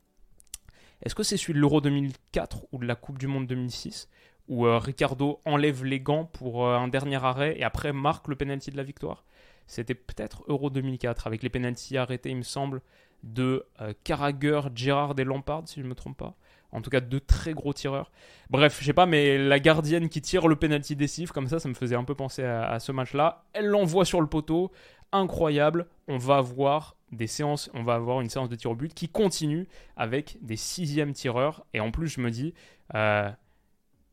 Est-ce 1.02 1.14
que 1.14 1.23
c'est 1.23 1.38
celui 1.38 1.54
de 1.54 1.59
l'Euro 1.59 1.80
2004 1.80 2.66
ou 2.71 2.78
de 2.78 2.85
la 2.87 2.97
Coupe 2.97 3.19
du 3.19 3.28
Monde 3.28 3.47
2006 3.47 4.11
où 4.49 4.66
euh, 4.66 4.76
Ricardo 4.76 5.40
enlève 5.47 5.87
les 5.87 6.00
gants 6.00 6.26
pour 6.26 6.66
euh, 6.66 6.76
un 6.76 6.88
dernier 6.88 7.25
arrêt 7.25 7.59
et 7.59 7.64
après 7.64 7.95
marque 7.95 8.28
le 8.28 8.37
penalty 8.37 8.73
de 8.73 8.76
la 8.76 8.83
victoire? 8.83 9.25
C'était 9.66 9.95
peut-être 9.95 10.45
Euro 10.49 10.69
2004 10.69 11.26
avec 11.26 11.42
les 11.42 11.49
penalties 11.49 11.97
arrêtés, 11.97 12.28
il 12.28 12.37
me 12.37 12.42
semble, 12.42 12.83
de 13.23 13.66
Carragher, 14.02 14.62
Gerrard 14.75 15.14
et 15.19 15.25
Lampard, 15.25 15.62
si 15.66 15.76
je 15.76 15.85
ne 15.85 15.90
me 15.90 15.95
trompe 15.95 16.16
pas. 16.16 16.35
En 16.72 16.80
tout 16.82 16.90
cas, 16.90 17.00
deux 17.00 17.20
très 17.20 17.52
gros 17.52 17.72
tireurs. 17.72 18.10
Bref, 18.48 18.78
je 18.80 18.86
sais 18.86 18.92
pas, 18.92 19.06
mais 19.06 19.38
la 19.38 19.58
gardienne 19.58 20.08
qui 20.08 20.22
tire 20.22 20.46
le 20.48 20.56
penalty 20.56 20.96
décisif, 20.96 21.32
comme 21.32 21.48
ça, 21.48 21.58
ça 21.58 21.68
me 21.68 21.74
faisait 21.74 21.96
un 21.96 22.04
peu 22.04 22.14
penser 22.14 22.44
à, 22.44 22.78
ce 22.78 22.92
match-là. 22.92 23.44
Elle 23.52 23.66
l'envoie 23.66 24.04
sur 24.04 24.20
le 24.20 24.26
poteau. 24.26 24.70
Incroyable. 25.12 25.86
On 26.06 26.18
va 26.18 26.36
avoir 26.36 26.96
des 27.10 27.26
séances, 27.26 27.70
on 27.74 27.82
va 27.82 27.94
avoir 27.94 28.20
une 28.20 28.30
séance 28.30 28.48
de 28.48 28.54
tir 28.54 28.70
au 28.70 28.76
but 28.76 28.94
qui 28.94 29.08
continue 29.08 29.66
avec 29.96 30.38
des 30.42 30.56
sixièmes 30.56 31.12
tireurs. 31.12 31.64
Et 31.74 31.80
en 31.80 31.90
plus, 31.90 32.06
je 32.06 32.20
me 32.20 32.30
dis, 32.30 32.54
elle 32.92 33.36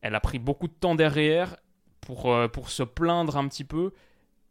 a 0.02 0.20
pris 0.20 0.40
beaucoup 0.40 0.66
de 0.66 0.72
temps 0.72 0.96
derrière 0.96 1.56
pour, 2.00 2.32
euh, 2.32 2.48
pour 2.48 2.70
se 2.70 2.82
plaindre 2.82 3.36
un 3.36 3.46
petit 3.48 3.64
peu. 3.64 3.92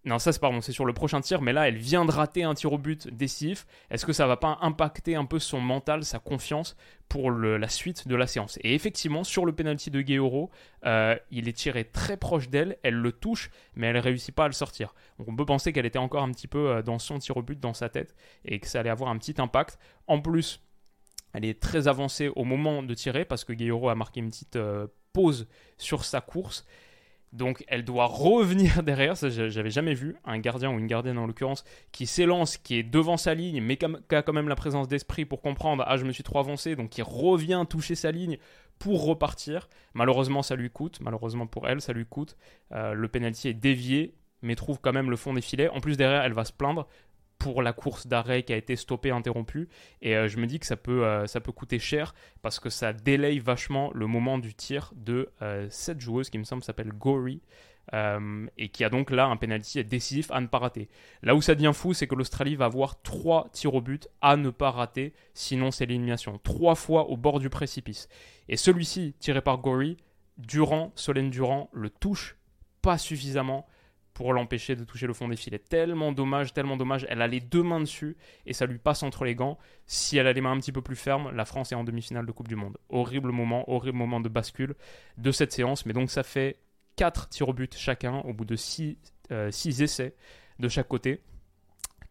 Non, 0.05 0.19
ça 0.19 0.31
c'est 0.31 0.39
pardon, 0.39 0.61
c'est 0.61 0.71
sur 0.71 0.85
le 0.85 0.93
prochain 0.93 1.19
tir, 1.19 1.41
mais 1.41 1.51
là 1.51 1.67
elle 1.67 1.77
vient 1.77 2.05
de 2.05 2.11
rater 2.11 2.43
un 2.43 2.53
tir 2.53 2.71
au 2.71 2.77
but 2.77 3.13
décisif. 3.13 3.65
Est-ce 3.89 4.05
que 4.05 4.13
ça 4.13 4.25
va 4.25 4.37
pas 4.37 4.57
impacter 4.61 5.15
un 5.15 5.25
peu 5.25 5.37
son 5.39 5.59
mental, 5.59 6.05
sa 6.05 6.19
confiance 6.19 6.77
pour 7.09 7.29
la 7.31 7.67
suite 7.67 8.07
de 8.07 8.15
la 8.15 8.25
séance? 8.25 8.57
Et 8.61 8.73
effectivement, 8.73 9.25
sur 9.25 9.45
le 9.45 9.53
penalty 9.53 9.91
de 9.91 10.01
Guerrero, 10.01 10.49
euh, 10.85 11.17
il 11.29 11.49
est 11.49 11.53
tiré 11.53 11.83
très 11.83 12.15
proche 12.15 12.49
d'elle, 12.49 12.77
elle 12.83 12.95
le 12.95 13.11
touche, 13.11 13.49
mais 13.75 13.87
elle 13.87 13.97
réussit 13.97 14.33
pas 14.33 14.45
à 14.45 14.47
le 14.47 14.53
sortir. 14.53 14.93
Donc 15.19 15.27
on 15.27 15.35
peut 15.35 15.45
penser 15.45 15.73
qu'elle 15.73 15.85
était 15.85 15.99
encore 15.99 16.23
un 16.23 16.31
petit 16.31 16.47
peu 16.47 16.69
euh, 16.69 16.81
dans 16.81 16.99
son 16.99 17.19
tir 17.19 17.35
au 17.35 17.41
but, 17.41 17.59
dans 17.59 17.73
sa 17.73 17.89
tête, 17.89 18.15
et 18.45 18.59
que 18.59 18.67
ça 18.67 18.79
allait 18.79 18.89
avoir 18.89 19.09
un 19.09 19.17
petit 19.17 19.35
impact. 19.41 19.77
En 20.07 20.21
plus, 20.21 20.61
elle 21.33 21.43
est 21.43 21.59
très 21.59 21.87
avancée 21.87 22.29
au 22.29 22.45
moment 22.45 22.81
de 22.81 22.93
tirer 22.93 23.25
parce 23.25 23.43
que 23.43 23.53
Guerrero 23.53 23.89
a 23.89 23.95
marqué 23.95 24.21
une 24.21 24.29
petite 24.29 24.55
euh, 24.55 24.87
pause 25.11 25.47
sur 25.77 26.05
sa 26.05 26.21
course. 26.21 26.65
Donc 27.33 27.63
elle 27.67 27.83
doit 27.83 28.05
revenir 28.05 28.83
derrière, 28.83 29.17
ça 29.17 29.29
j'avais 29.29 29.69
jamais 29.69 29.93
vu, 29.93 30.15
un 30.23 30.39
gardien 30.39 30.71
ou 30.71 30.79
une 30.79 30.87
gardienne 30.87 31.17
en 31.17 31.27
l'occurrence, 31.27 31.63
qui 31.91 32.05
s'élance, 32.05 32.57
qui 32.57 32.77
est 32.77 32.83
devant 32.83 33.17
sa 33.17 33.33
ligne, 33.33 33.61
mais 33.61 33.77
qui 33.77 33.85
a 33.85 34.21
quand 34.21 34.33
même 34.33 34.47
la 34.47 34.55
présence 34.55 34.87
d'esprit 34.87 35.25
pour 35.25 35.41
comprendre, 35.41 35.83
ah 35.87 35.97
je 35.97 36.05
me 36.05 36.11
suis 36.11 36.23
trop 36.23 36.39
avancé, 36.39 36.75
donc 36.75 36.89
qui 36.89 37.01
revient 37.01 37.65
toucher 37.69 37.95
sa 37.95 38.11
ligne 38.11 38.37
pour 38.79 39.05
repartir. 39.05 39.67
Malheureusement 39.93 40.41
ça 40.41 40.55
lui 40.55 40.69
coûte, 40.69 40.99
malheureusement 41.01 41.47
pour 41.47 41.67
elle 41.67 41.81
ça 41.81 41.93
lui 41.93 42.05
coûte. 42.05 42.37
Euh, 42.71 42.93
le 42.93 43.07
penalty 43.07 43.49
est 43.49 43.53
dévié, 43.53 44.13
mais 44.41 44.55
trouve 44.55 44.79
quand 44.79 44.93
même 44.93 45.09
le 45.09 45.17
fond 45.17 45.33
des 45.33 45.41
filets. 45.41 45.69
En 45.69 45.81
plus 45.81 45.97
derrière 45.97 46.23
elle 46.23 46.33
va 46.33 46.45
se 46.45 46.53
plaindre 46.53 46.87
pour 47.37 47.61
la 47.61 47.73
course 47.73 48.07
d'arrêt 48.07 48.43
qui 48.43 48.53
a 48.53 48.57
été 48.57 48.75
stoppée, 48.75 49.11
interrompue. 49.11 49.69
Et 50.01 50.15
euh, 50.15 50.27
je 50.27 50.37
me 50.37 50.47
dis 50.47 50.59
que 50.59 50.65
ça 50.65 50.77
peut, 50.77 51.05
euh, 51.05 51.27
ça 51.27 51.39
peut 51.39 51.51
coûter 51.51 51.79
cher 51.79 52.13
parce 52.41 52.59
que 52.59 52.69
ça 52.69 52.93
délaye 52.93 53.39
vachement 53.39 53.91
le 53.93 54.07
moment 54.07 54.37
du 54.37 54.53
tir 54.53 54.93
de 54.95 55.29
euh, 55.41 55.67
cette 55.69 55.99
joueuse 55.99 56.29
qui 56.29 56.37
me 56.37 56.43
semble 56.43 56.63
s'appelle 56.63 56.91
Gory. 56.91 57.41
et 58.57 58.69
qui 58.69 58.83
a 58.83 58.89
donc 58.89 59.11
là 59.11 59.27
un 59.27 59.37
penalty 59.37 59.81
décisif 59.85 60.29
à 60.31 60.41
ne 60.41 60.47
pas 60.47 60.59
rater. 60.59 60.89
Là 61.23 61.35
où 61.35 61.41
ça 61.41 61.55
devient 61.55 61.71
fou, 61.73 61.93
c'est 61.93 62.07
que 62.07 62.15
l'Australie 62.15 62.57
va 62.57 62.65
avoir 62.65 63.01
trois 63.01 63.47
tirs 63.53 63.75
au 63.75 63.81
but 63.81 64.09
à 64.21 64.35
ne 64.35 64.49
pas 64.49 64.71
rater, 64.71 65.13
sinon 65.33 65.71
c'est 65.71 65.85
l'élimination. 65.85 66.37
Trois 66.43 66.75
fois 66.75 67.09
au 67.09 67.15
bord 67.15 67.39
du 67.39 67.49
précipice. 67.49 68.09
Et 68.49 68.57
celui-ci, 68.57 69.15
tiré 69.19 69.41
par 69.41 69.59
Gory, 69.59 69.95
Durant, 70.37 70.91
Solène 70.95 71.29
Durand, 71.31 71.69
le 71.73 71.89
touche 71.89 72.35
pas 72.81 72.97
suffisamment 72.97 73.65
pour 74.17 74.33
l'empêcher 74.33 74.75
de 74.75 74.83
toucher 74.83 75.05
le 75.05 75.13
fond 75.13 75.27
des 75.27 75.35
filets. 75.35 75.59
Tellement 75.59 76.11
dommage, 76.11 76.51
tellement 76.51 76.75
dommage. 76.75 77.05
Elle 77.07 77.21
a 77.21 77.27
les 77.27 77.39
deux 77.39 77.61
mains 77.61 77.79
dessus 77.79 78.17
et 78.47 78.53
ça 78.53 78.65
lui 78.65 78.79
passe 78.79 79.03
entre 79.03 79.25
les 79.25 79.35
gants. 79.35 79.59
Si 79.85 80.17
elle 80.17 80.25
a 80.25 80.33
les 80.33 80.41
mains 80.41 80.53
un 80.53 80.57
petit 80.57 80.71
peu 80.71 80.81
plus 80.81 80.95
fermes, 80.95 81.29
la 81.35 81.45
France 81.45 81.71
est 81.71 81.75
en 81.75 81.83
demi-finale 81.83 82.25
de 82.25 82.31
Coupe 82.31 82.47
du 82.47 82.55
Monde. 82.55 82.79
Horrible 82.89 83.31
moment, 83.31 83.69
horrible 83.69 83.99
moment 83.99 84.19
de 84.19 84.27
bascule 84.27 84.73
de 85.19 85.31
cette 85.31 85.51
séance. 85.51 85.85
Mais 85.85 85.93
donc 85.93 86.09
ça 86.09 86.23
fait 86.23 86.57
4 86.95 87.29
tirs 87.29 87.49
au 87.49 87.53
but 87.53 87.75
chacun 87.77 88.21
au 88.21 88.33
bout 88.33 88.45
de 88.45 88.55
6 88.55 88.97
euh, 89.29 89.49
essais 89.49 90.15
de 90.57 90.67
chaque 90.67 90.87
côté. 90.87 91.21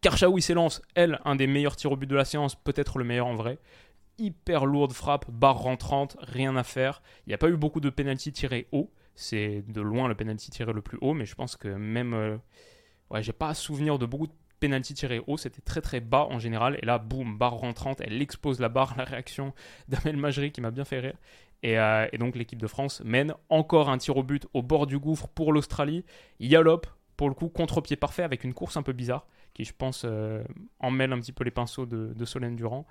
Karchaoui 0.00 0.42
s'élance, 0.42 0.82
elle, 0.94 1.18
un 1.24 1.34
des 1.34 1.48
meilleurs 1.48 1.74
tirs 1.74 1.90
au 1.90 1.96
but 1.96 2.06
de 2.06 2.14
la 2.14 2.24
séance, 2.24 2.54
peut-être 2.54 2.98
le 2.98 3.04
meilleur 3.04 3.26
en 3.26 3.34
vrai. 3.34 3.58
Hyper 4.18 4.64
lourde 4.64 4.92
frappe, 4.92 5.28
barre 5.28 5.58
rentrante, 5.58 6.16
rien 6.20 6.54
à 6.54 6.62
faire. 6.62 7.02
Il 7.26 7.30
n'y 7.30 7.34
a 7.34 7.38
pas 7.38 7.48
eu 7.48 7.56
beaucoup 7.56 7.80
de 7.80 7.90
pénalty 7.90 8.30
tirés 8.32 8.68
haut 8.70 8.92
c'est 9.16 9.64
de 9.66 9.80
loin 9.80 10.08
le 10.08 10.14
penalty 10.14 10.50
tiré 10.50 10.72
le 10.72 10.82
plus 10.82 10.98
haut, 11.00 11.14
mais 11.14 11.26
je 11.26 11.34
pense 11.34 11.56
que 11.56 11.68
même. 11.68 12.14
Euh, 12.14 12.36
ouais, 13.10 13.22
j'ai 13.22 13.32
pas 13.32 13.48
à 13.48 13.54
souvenir 13.54 13.98
de 13.98 14.06
beaucoup 14.06 14.26
de 14.26 14.32
penalty 14.60 14.94
tirés 14.94 15.22
haut, 15.26 15.36
c'était 15.36 15.62
très 15.62 15.80
très 15.80 16.00
bas 16.00 16.26
en 16.30 16.38
général. 16.38 16.78
Et 16.82 16.86
là, 16.86 16.98
boum, 16.98 17.36
barre 17.36 17.54
rentrante, 17.54 18.00
elle 18.00 18.20
expose 18.22 18.60
la 18.60 18.68
barre, 18.68 18.94
la 18.98 19.04
réaction 19.04 19.54
d'Amel 19.88 20.16
Majri 20.16 20.52
qui 20.52 20.60
m'a 20.60 20.70
bien 20.70 20.84
fait 20.84 21.00
rire. 21.00 21.16
Et, 21.62 21.78
euh, 21.78 22.06
et 22.12 22.18
donc 22.18 22.36
l'équipe 22.36 22.60
de 22.60 22.66
France 22.66 23.02
mène 23.04 23.34
encore 23.48 23.88
un 23.88 23.98
tir 23.98 24.16
au 24.18 24.22
but 24.22 24.46
au 24.52 24.62
bord 24.62 24.86
du 24.86 24.98
gouffre 24.98 25.28
pour 25.28 25.52
l'Australie. 25.52 26.04
Yalop, 26.38 26.82
pour 27.16 27.28
le 27.28 27.34
coup, 27.34 27.48
contre-pied 27.48 27.96
parfait 27.96 28.22
avec 28.22 28.44
une 28.44 28.52
course 28.52 28.76
un 28.76 28.82
peu 28.82 28.92
bizarre 28.92 29.26
qui, 29.54 29.64
je 29.64 29.72
pense, 29.72 30.02
euh, 30.04 30.44
emmêle 30.80 31.12
un 31.12 31.18
petit 31.18 31.32
peu 31.32 31.42
les 31.42 31.50
pinceaux 31.50 31.86
de 31.86 32.24
Solène 32.26 32.56
Durand. 32.56 32.86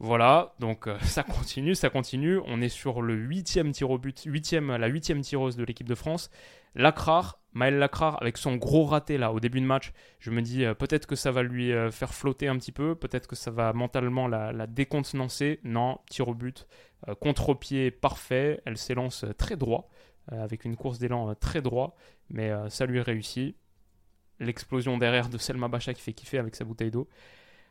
Voilà, 0.00 0.54
donc 0.60 0.86
euh, 0.86 0.96
ça 1.02 1.22
continue, 1.24 1.74
ça 1.74 1.90
continue. 1.90 2.38
On 2.46 2.60
est 2.60 2.68
sur 2.68 3.02
le 3.02 3.14
huitième 3.14 3.72
tir 3.72 3.90
au 3.90 3.98
but, 3.98 4.22
huitième, 4.26 4.74
la 4.76 4.86
huitième 4.86 5.20
tireuse 5.22 5.56
de 5.56 5.64
l'équipe 5.64 5.88
de 5.88 5.94
France. 5.94 6.30
Lacrar, 6.74 7.40
Maël 7.54 7.78
Lacrar, 7.78 8.20
avec 8.20 8.36
son 8.36 8.54
gros 8.54 8.84
raté 8.84 9.18
là 9.18 9.32
au 9.32 9.40
début 9.40 9.60
de 9.60 9.66
match, 9.66 9.92
je 10.20 10.30
me 10.30 10.42
dis 10.42 10.64
euh, 10.64 10.74
peut-être 10.74 11.06
que 11.06 11.16
ça 11.16 11.32
va 11.32 11.42
lui 11.42 11.72
euh, 11.72 11.90
faire 11.90 12.14
flotter 12.14 12.46
un 12.46 12.56
petit 12.58 12.70
peu, 12.70 12.94
peut-être 12.94 13.26
que 13.26 13.34
ça 13.34 13.50
va 13.50 13.72
mentalement 13.72 14.28
la, 14.28 14.52
la 14.52 14.68
décontenancer. 14.68 15.58
Non, 15.64 15.98
tir 16.08 16.28
au 16.28 16.34
but, 16.34 16.68
contre-pied 17.20 17.90
parfait, 17.90 18.60
elle 18.66 18.76
s'élance 18.76 19.24
très 19.36 19.56
droit, 19.56 19.88
avec 20.30 20.64
une 20.64 20.76
course 20.76 20.98
d'élan 20.98 21.34
très 21.36 21.62
droit, 21.62 21.96
mais 22.28 22.50
ça 22.70 22.86
lui 22.86 23.00
réussit. 23.00 23.56
L'explosion 24.40 24.98
derrière 24.98 25.28
de 25.28 25.38
Selma 25.38 25.68
Bacha 25.68 25.94
qui 25.94 26.02
fait 26.02 26.12
kiffer 26.12 26.38
avec 26.38 26.54
sa 26.54 26.64
bouteille 26.64 26.90
d'eau. 26.90 27.08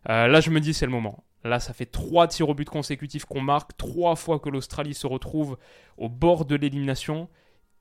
là, 0.05 0.39
je 0.39 0.49
me 0.49 0.61
dis 0.61 0.73
c'est 0.73 0.85
le 0.85 0.91
moment. 0.93 1.25
Là, 1.47 1.59
ça 1.59 1.73
fait 1.73 1.85
trois 1.85 2.27
tirs 2.27 2.49
au 2.49 2.53
but 2.53 2.69
consécutifs 2.69 3.25
qu'on 3.25 3.41
marque, 3.41 3.75
trois 3.77 4.15
fois 4.15 4.39
que 4.39 4.49
l'Australie 4.49 4.93
se 4.93 5.07
retrouve 5.07 5.57
au 5.97 6.09
bord 6.09 6.45
de 6.45 6.55
l'élimination. 6.55 7.29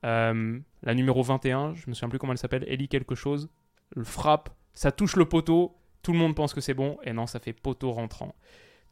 Euh, 0.05 0.59
la 0.83 0.93
numéro 0.93 1.21
21, 1.23 1.73
je 1.75 1.89
me 1.89 1.93
souviens 1.93 2.09
plus 2.09 2.19
comment 2.19 2.33
elle 2.33 2.37
s'appelle, 2.37 2.65
Ellie 2.67 2.87
quelque 2.87 3.15
chose, 3.15 3.49
le 3.95 4.03
frappe, 4.03 4.49
ça 4.73 4.91
touche 4.91 5.15
le 5.15 5.25
poteau, 5.25 5.75
tout 6.03 6.13
le 6.13 6.19
monde 6.19 6.35
pense 6.35 6.53
que 6.53 6.61
c'est 6.61 6.73
bon, 6.73 6.97
et 7.03 7.13
non, 7.13 7.25
ça 7.25 7.39
fait 7.39 7.53
poteau 7.53 7.91
rentrant. 7.91 8.35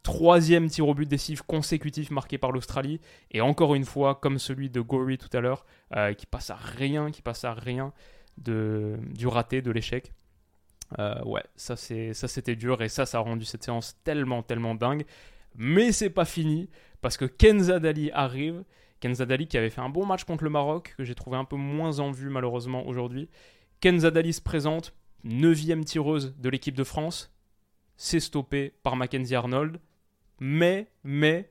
Troisième 0.02 0.68
tir 0.68 0.86
au 0.86 0.94
but 0.94 1.08
décisif 1.08 1.42
consécutif 1.42 2.10
marqué 2.10 2.38
par 2.38 2.52
l'Australie, 2.52 3.00
et 3.30 3.40
encore 3.40 3.74
une 3.74 3.84
fois, 3.84 4.16
comme 4.16 4.38
celui 4.38 4.68
de 4.68 4.80
Gory 4.80 5.18
tout 5.18 5.34
à 5.36 5.40
l'heure, 5.40 5.64
euh, 5.94 6.12
qui 6.12 6.26
passe 6.26 6.50
à 6.50 6.56
rien, 6.56 7.10
qui 7.10 7.22
passe 7.22 7.44
à 7.44 7.54
rien 7.54 7.92
de, 8.38 8.98
du 9.14 9.26
raté, 9.26 9.62
de 9.62 9.70
l'échec. 9.70 10.12
Euh, 10.98 11.22
ouais, 11.24 11.42
ça 11.56 11.76
c'est 11.76 12.14
ça 12.14 12.28
c'était 12.28 12.56
dur 12.56 12.80
et 12.82 12.88
ça 12.88 13.06
ça 13.06 13.18
a 13.18 13.20
rendu 13.20 13.44
cette 13.44 13.64
séance 13.64 13.96
tellement 14.04 14.42
tellement 14.42 14.74
dingue. 14.74 15.04
Mais 15.56 15.92
c'est 15.92 16.10
pas 16.10 16.24
fini 16.24 16.68
parce 17.00 17.16
que 17.16 17.24
Kenza 17.24 17.78
Dali 17.78 18.10
arrive. 18.12 18.64
Kenza 19.00 19.26
Dali 19.26 19.46
qui 19.46 19.58
avait 19.58 19.70
fait 19.70 19.80
un 19.80 19.88
bon 19.88 20.06
match 20.06 20.24
contre 20.24 20.44
le 20.44 20.50
Maroc 20.50 20.94
que 20.96 21.04
j'ai 21.04 21.14
trouvé 21.14 21.36
un 21.36 21.44
peu 21.44 21.56
moins 21.56 21.98
en 21.98 22.10
vue 22.10 22.30
malheureusement 22.30 22.86
aujourd'hui. 22.86 23.28
Kenza 23.80 24.10
Dali 24.10 24.32
se 24.32 24.40
présente, 24.40 24.94
neuvième 25.24 25.84
tireuse 25.84 26.34
de 26.38 26.48
l'équipe 26.48 26.74
de 26.74 26.84
France. 26.84 27.32
C'est 27.96 28.20
stoppé 28.20 28.74
par 28.82 28.96
Mackenzie 28.96 29.34
Arnold. 29.34 29.80
Mais 30.38 30.90
mais 31.02 31.50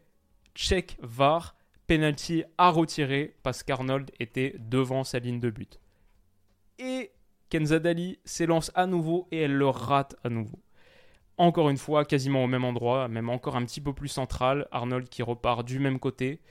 check 0.53 0.97
VAR 1.01 1.55
penalty 1.87 2.43
à 2.57 2.69
retirer 2.69 3.35
parce 3.43 3.63
qu'Arnold 3.63 4.11
était 4.19 4.55
devant 4.59 5.03
sa 5.03 5.19
ligne 5.19 5.39
de 5.39 5.49
but. 5.49 5.79
Et 6.79 7.11
Kenzadali 7.55 8.19
s'élance 8.25 8.69
à 8.75 8.85
nouveau 8.85 9.27
et 9.31 9.43
elle 9.43 9.53
le 9.53 9.69
rate 9.69 10.17
à 10.25 10.29
nouveau. 10.29 10.59
Encore 11.37 11.69
une 11.69 11.77
fois, 11.77 12.03
quasiment 12.03 12.43
au 12.43 12.47
même 12.47 12.65
endroit, 12.65 13.07
même 13.07 13.29
encore 13.29 13.55
un 13.55 13.63
petit 13.63 13.79
peu 13.79 13.93
plus 13.93 14.09
central. 14.09 14.67
Arnold 14.71 15.07
qui 15.07 15.23
repart 15.23 15.65
du 15.65 15.79
même 15.79 15.99
côté 15.99 16.41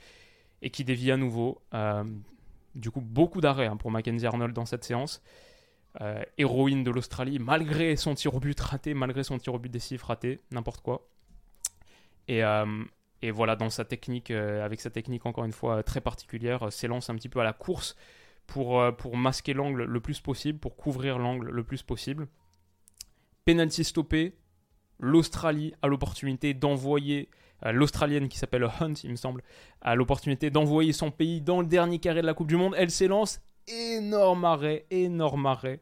et 0.63 0.71
qui 0.71 0.83
dévie 0.83 1.11
à 1.11 1.17
nouveau. 1.17 1.61
Euh, 1.75 2.03
du 2.73 2.89
coup, 2.89 3.01
beaucoup 3.01 3.39
d'arrêts 3.39 3.67
hein, 3.67 3.77
pour 3.77 3.91
Mackenzie 3.91 4.25
Arnold 4.25 4.53
dans 4.53 4.65
cette 4.65 4.83
séance. 4.83 5.21
Euh, 6.01 6.23
héroïne 6.39 6.83
de 6.83 6.89
l'Australie, 6.89 7.37
malgré 7.37 7.95
son 7.95 8.15
tir 8.15 8.33
au 8.33 8.39
but 8.39 8.59
raté, 8.59 8.95
malgré 8.95 9.23
son 9.23 9.37
tir 9.37 9.53
au 9.53 9.59
but 9.59 9.69
décisif 9.69 10.01
raté, 10.03 10.41
n'importe 10.51 10.81
quoi. 10.81 11.07
Et, 12.27 12.43
euh, 12.43 12.83
et, 13.21 13.29
voilà, 13.29 13.55
dans 13.55 13.69
sa 13.69 13.85
technique, 13.85 14.31
avec 14.31 14.81
sa 14.81 14.89
technique 14.89 15.27
encore 15.27 15.45
une 15.45 15.53
fois 15.53 15.83
très 15.83 16.01
particulière, 16.01 16.73
s'élance 16.73 17.11
un 17.11 17.15
petit 17.15 17.29
peu 17.29 17.39
à 17.39 17.43
la 17.43 17.53
course 17.53 17.95
pour, 18.47 18.79
euh, 18.79 18.91
pour 18.91 19.17
masquer 19.17 19.53
l'angle 19.53 19.83
le 19.83 19.99
plus 19.99 20.19
possible, 20.19 20.59
pour 20.59 20.75
couvrir 20.75 21.17
l'angle 21.19 21.49
le 21.49 21.63
plus 21.63 21.83
possible. 21.83 22.27
Penalty 23.45 23.83
stoppé, 23.83 24.35
l'Australie 24.99 25.73
a 25.81 25.87
l'opportunité 25.87 26.53
d'envoyer, 26.53 27.29
euh, 27.65 27.71
l'Australienne 27.71 28.27
qui 28.27 28.37
s'appelle 28.37 28.67
Hunt, 28.79 28.93
il 29.03 29.11
me 29.11 29.15
semble, 29.15 29.43
a 29.81 29.95
l'opportunité 29.95 30.49
d'envoyer 30.49 30.93
son 30.93 31.11
pays 31.11 31.41
dans 31.41 31.61
le 31.61 31.67
dernier 31.67 31.99
carré 31.99 32.21
de 32.21 32.27
la 32.27 32.33
Coupe 32.33 32.47
du 32.47 32.55
Monde. 32.55 32.75
Elle 32.77 32.91
s'élance, 32.91 33.41
énorme 33.67 34.45
arrêt, 34.45 34.85
énorme 34.91 35.45
arrêt 35.45 35.81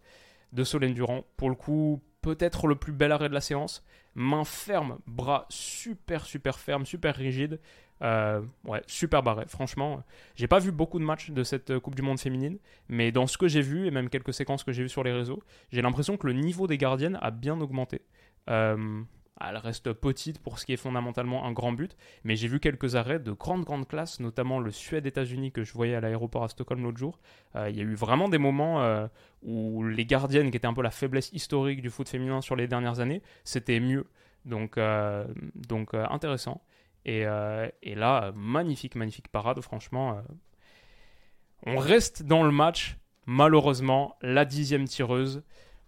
de 0.51 0.63
Solène 0.63 0.93
Durand. 0.93 1.23
Pour 1.37 1.49
le 1.49 1.55
coup, 1.55 2.01
peut-être 2.21 2.67
le 2.67 2.75
plus 2.75 2.93
bel 2.93 3.11
arrêt 3.11 3.29
de 3.29 3.33
la 3.33 3.41
séance. 3.41 3.83
Main 4.15 4.43
ferme, 4.43 4.99
bras 5.07 5.45
super, 5.49 6.25
super 6.25 6.59
ferme, 6.59 6.85
super 6.85 7.15
rigide. 7.15 7.59
Euh, 8.03 8.41
ouais, 8.65 8.81
super 8.87 9.23
barré. 9.23 9.45
Franchement, 9.47 10.03
j'ai 10.35 10.47
pas 10.47 10.59
vu 10.59 10.71
beaucoup 10.71 10.99
de 10.99 11.05
matchs 11.05 11.31
de 11.31 11.43
cette 11.43 11.79
Coupe 11.79 11.95
du 11.95 12.01
Monde 12.01 12.19
féminine, 12.19 12.57
mais 12.89 13.11
dans 13.11 13.27
ce 13.27 13.37
que 13.37 13.47
j'ai 13.47 13.61
vu 13.61 13.87
et 13.87 13.91
même 13.91 14.09
quelques 14.09 14.33
séquences 14.33 14.63
que 14.63 14.71
j'ai 14.73 14.83
vues 14.83 14.89
sur 14.89 15.03
les 15.03 15.13
réseaux, 15.13 15.41
j'ai 15.71 15.81
l'impression 15.81 16.17
que 16.17 16.27
le 16.27 16.33
niveau 16.33 16.67
des 16.67 16.77
gardiennes 16.77 17.17
a 17.21 17.31
bien 17.31 17.59
augmenté. 17.61 18.01
Euh, 18.49 19.01
elle 19.39 19.57
reste 19.57 19.93
petite 19.93 20.39
pour 20.39 20.59
ce 20.59 20.65
qui 20.65 20.73
est 20.73 20.77
fondamentalement 20.77 21.45
un 21.45 21.53
grand 21.53 21.71
but, 21.71 21.95
mais 22.23 22.35
j'ai 22.35 22.47
vu 22.47 22.59
quelques 22.59 22.95
arrêts 22.95 23.19
de 23.19 23.31
grande 23.31 23.63
grande 23.63 23.87
classe, 23.87 24.19
notamment 24.19 24.59
le 24.59 24.71
Suède-États-Unis 24.71 25.51
que 25.51 25.63
je 25.63 25.73
voyais 25.73 25.95
à 25.95 26.01
l'aéroport 26.01 26.43
à 26.43 26.49
Stockholm 26.49 26.83
l'autre 26.83 26.97
jour. 26.97 27.19
Euh, 27.55 27.69
il 27.69 27.77
y 27.77 27.79
a 27.79 27.83
eu 27.83 27.95
vraiment 27.95 28.27
des 28.27 28.37
moments 28.37 29.07
où 29.43 29.83
les 29.83 30.05
gardiennes, 30.05 30.51
qui 30.51 30.57
étaient 30.57 30.67
un 30.67 30.73
peu 30.73 30.83
la 30.83 30.91
faiblesse 30.91 31.31
historique 31.31 31.81
du 31.81 31.89
foot 31.89 32.09
féminin 32.09 32.41
sur 32.41 32.57
les 32.57 32.67
dernières 32.67 32.99
années, 32.99 33.21
c'était 33.45 33.79
mieux. 33.79 34.05
Donc, 34.45 34.77
donc 35.55 35.93
intéressant. 35.93 36.61
Euh, 37.07 37.69
et, 37.81 37.95
là, 37.95 38.31
magnifique, 38.35 38.95
magnifique 38.95 39.27
parade, 39.27 39.59
franchement. 39.61 40.17
Euh. 40.17 40.21
On 41.65 41.77
reste 41.77 42.23
dans 42.23 42.43
le 42.43 42.51
match, 42.51 42.97
Malheureusement, 43.25 44.17
la 44.21 44.43
dixième 44.43 44.85
tireuse, 44.85 45.43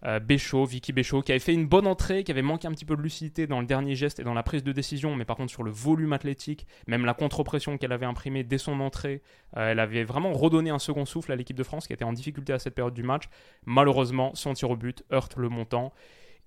euh, 0.06 0.20
Vicky 0.26 0.92
Béchaud, 0.92 1.22
qui 1.22 1.32
avait 1.32 1.38
fait 1.38 1.52
une 1.52 1.66
bonne 1.66 1.86
entrée, 1.86 2.24
qui 2.24 2.30
avait 2.30 2.40
manqué 2.40 2.66
un 2.66 2.70
petit 2.70 2.86
peu 2.86 2.96
de 2.96 3.02
lucidité 3.02 3.46
dans 3.46 3.60
le 3.60 3.66
dernier 3.66 3.94
geste 3.94 4.20
et 4.20 4.24
dans 4.24 4.32
la 4.32 4.42
prise 4.42 4.64
de 4.64 4.72
décision, 4.72 5.14
mais 5.14 5.26
par 5.26 5.36
contre 5.36 5.50
sur 5.50 5.62
le 5.62 5.70
volume 5.70 6.14
athlétique, 6.14 6.66
même 6.86 7.04
la 7.04 7.12
contre-pression 7.12 7.76
qu'elle 7.76 7.92
avait 7.92 8.06
imprimée 8.06 8.42
dès 8.42 8.58
son 8.58 8.80
entrée, 8.80 9.22
elle 9.54 9.80
avait 9.80 10.04
vraiment 10.04 10.32
redonné 10.32 10.70
un 10.70 10.78
second 10.78 11.04
souffle 11.04 11.32
à 11.32 11.36
l'équipe 11.36 11.56
de 11.56 11.62
France 11.62 11.86
qui 11.86 11.92
était 11.92 12.04
en 12.04 12.12
difficulté 12.12 12.54
à 12.54 12.58
cette 12.58 12.74
période 12.74 12.94
du 12.94 13.02
match. 13.02 13.24
Malheureusement, 13.66 14.34
son 14.34 14.54
tir 14.54 14.70
au 14.70 14.76
but 14.76 15.04
heurte 15.12 15.36
le 15.36 15.50
montant. 15.50 15.92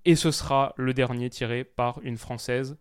Et 0.04 0.16
ce 0.16 0.30
sera 0.30 0.72
le 0.76 0.94
dernier 0.94 1.28
tiré 1.28 1.62
par 1.62 2.00
une 2.02 2.16
Française. 2.16 2.78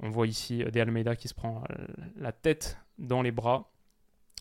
On 0.00 0.10
voit 0.10 0.26
ici 0.26 0.64
De 0.64 0.80
Almeida 0.80 1.16
qui 1.16 1.28
se 1.28 1.34
prend 1.34 1.62
euh, 1.70 1.86
la 2.16 2.32
tête 2.32 2.78
dans 2.98 3.22
les 3.22 3.30
bras. 3.30 3.70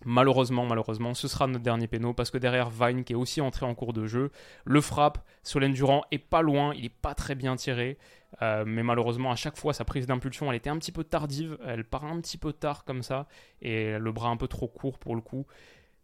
Malheureusement, 0.04 0.66
malheureusement, 0.66 1.14
ce 1.14 1.28
sera 1.28 1.46
notre 1.46 1.64
dernier 1.64 1.88
péno 1.88 2.14
parce 2.14 2.32
que 2.32 2.40
derrière 2.40 2.72
Vine, 2.72 3.04
qui 3.04 3.14
est 3.14 3.16
aussi 3.16 3.40
entré 3.40 3.68
en 3.68 3.76
cours 3.76 3.94
de 3.94 4.08
jeu, 4.08 4.32
le 4.66 4.82
frappe. 4.82 5.20
Solène 5.44 5.74
Durand 5.74 6.04
est 6.12 6.18
pas 6.18 6.42
loin, 6.42 6.74
il 6.74 6.86
est 6.86 6.90
pas 6.90 7.14
très 7.14 7.36
bien 7.36 7.56
tiré. 7.56 8.00
Euh, 8.42 8.64
mais 8.66 8.82
malheureusement, 8.82 9.32
à 9.32 9.36
chaque 9.36 9.58
fois, 9.58 9.74
sa 9.74 9.86
prise 9.86 10.08
d'impulsion, 10.08 10.50
elle 10.50 10.58
était 10.58 10.72
un 10.72 10.78
petit 10.80 10.92
peu 10.92 11.04
tardive. 11.04 11.58
Elle 11.64 11.84
part 11.84 12.06
un 12.06 12.20
petit 12.20 12.40
peu 12.40 12.52
tard 12.52 12.84
comme 12.84 13.04
ça. 13.04 13.28
Et 13.62 13.98
le 14.00 14.12
bras 14.12 14.30
un 14.30 14.38
peu 14.38 14.48
trop 14.48 14.68
court 14.68 14.98
pour 14.98 15.16
le 15.16 15.22
coup. 15.22 15.46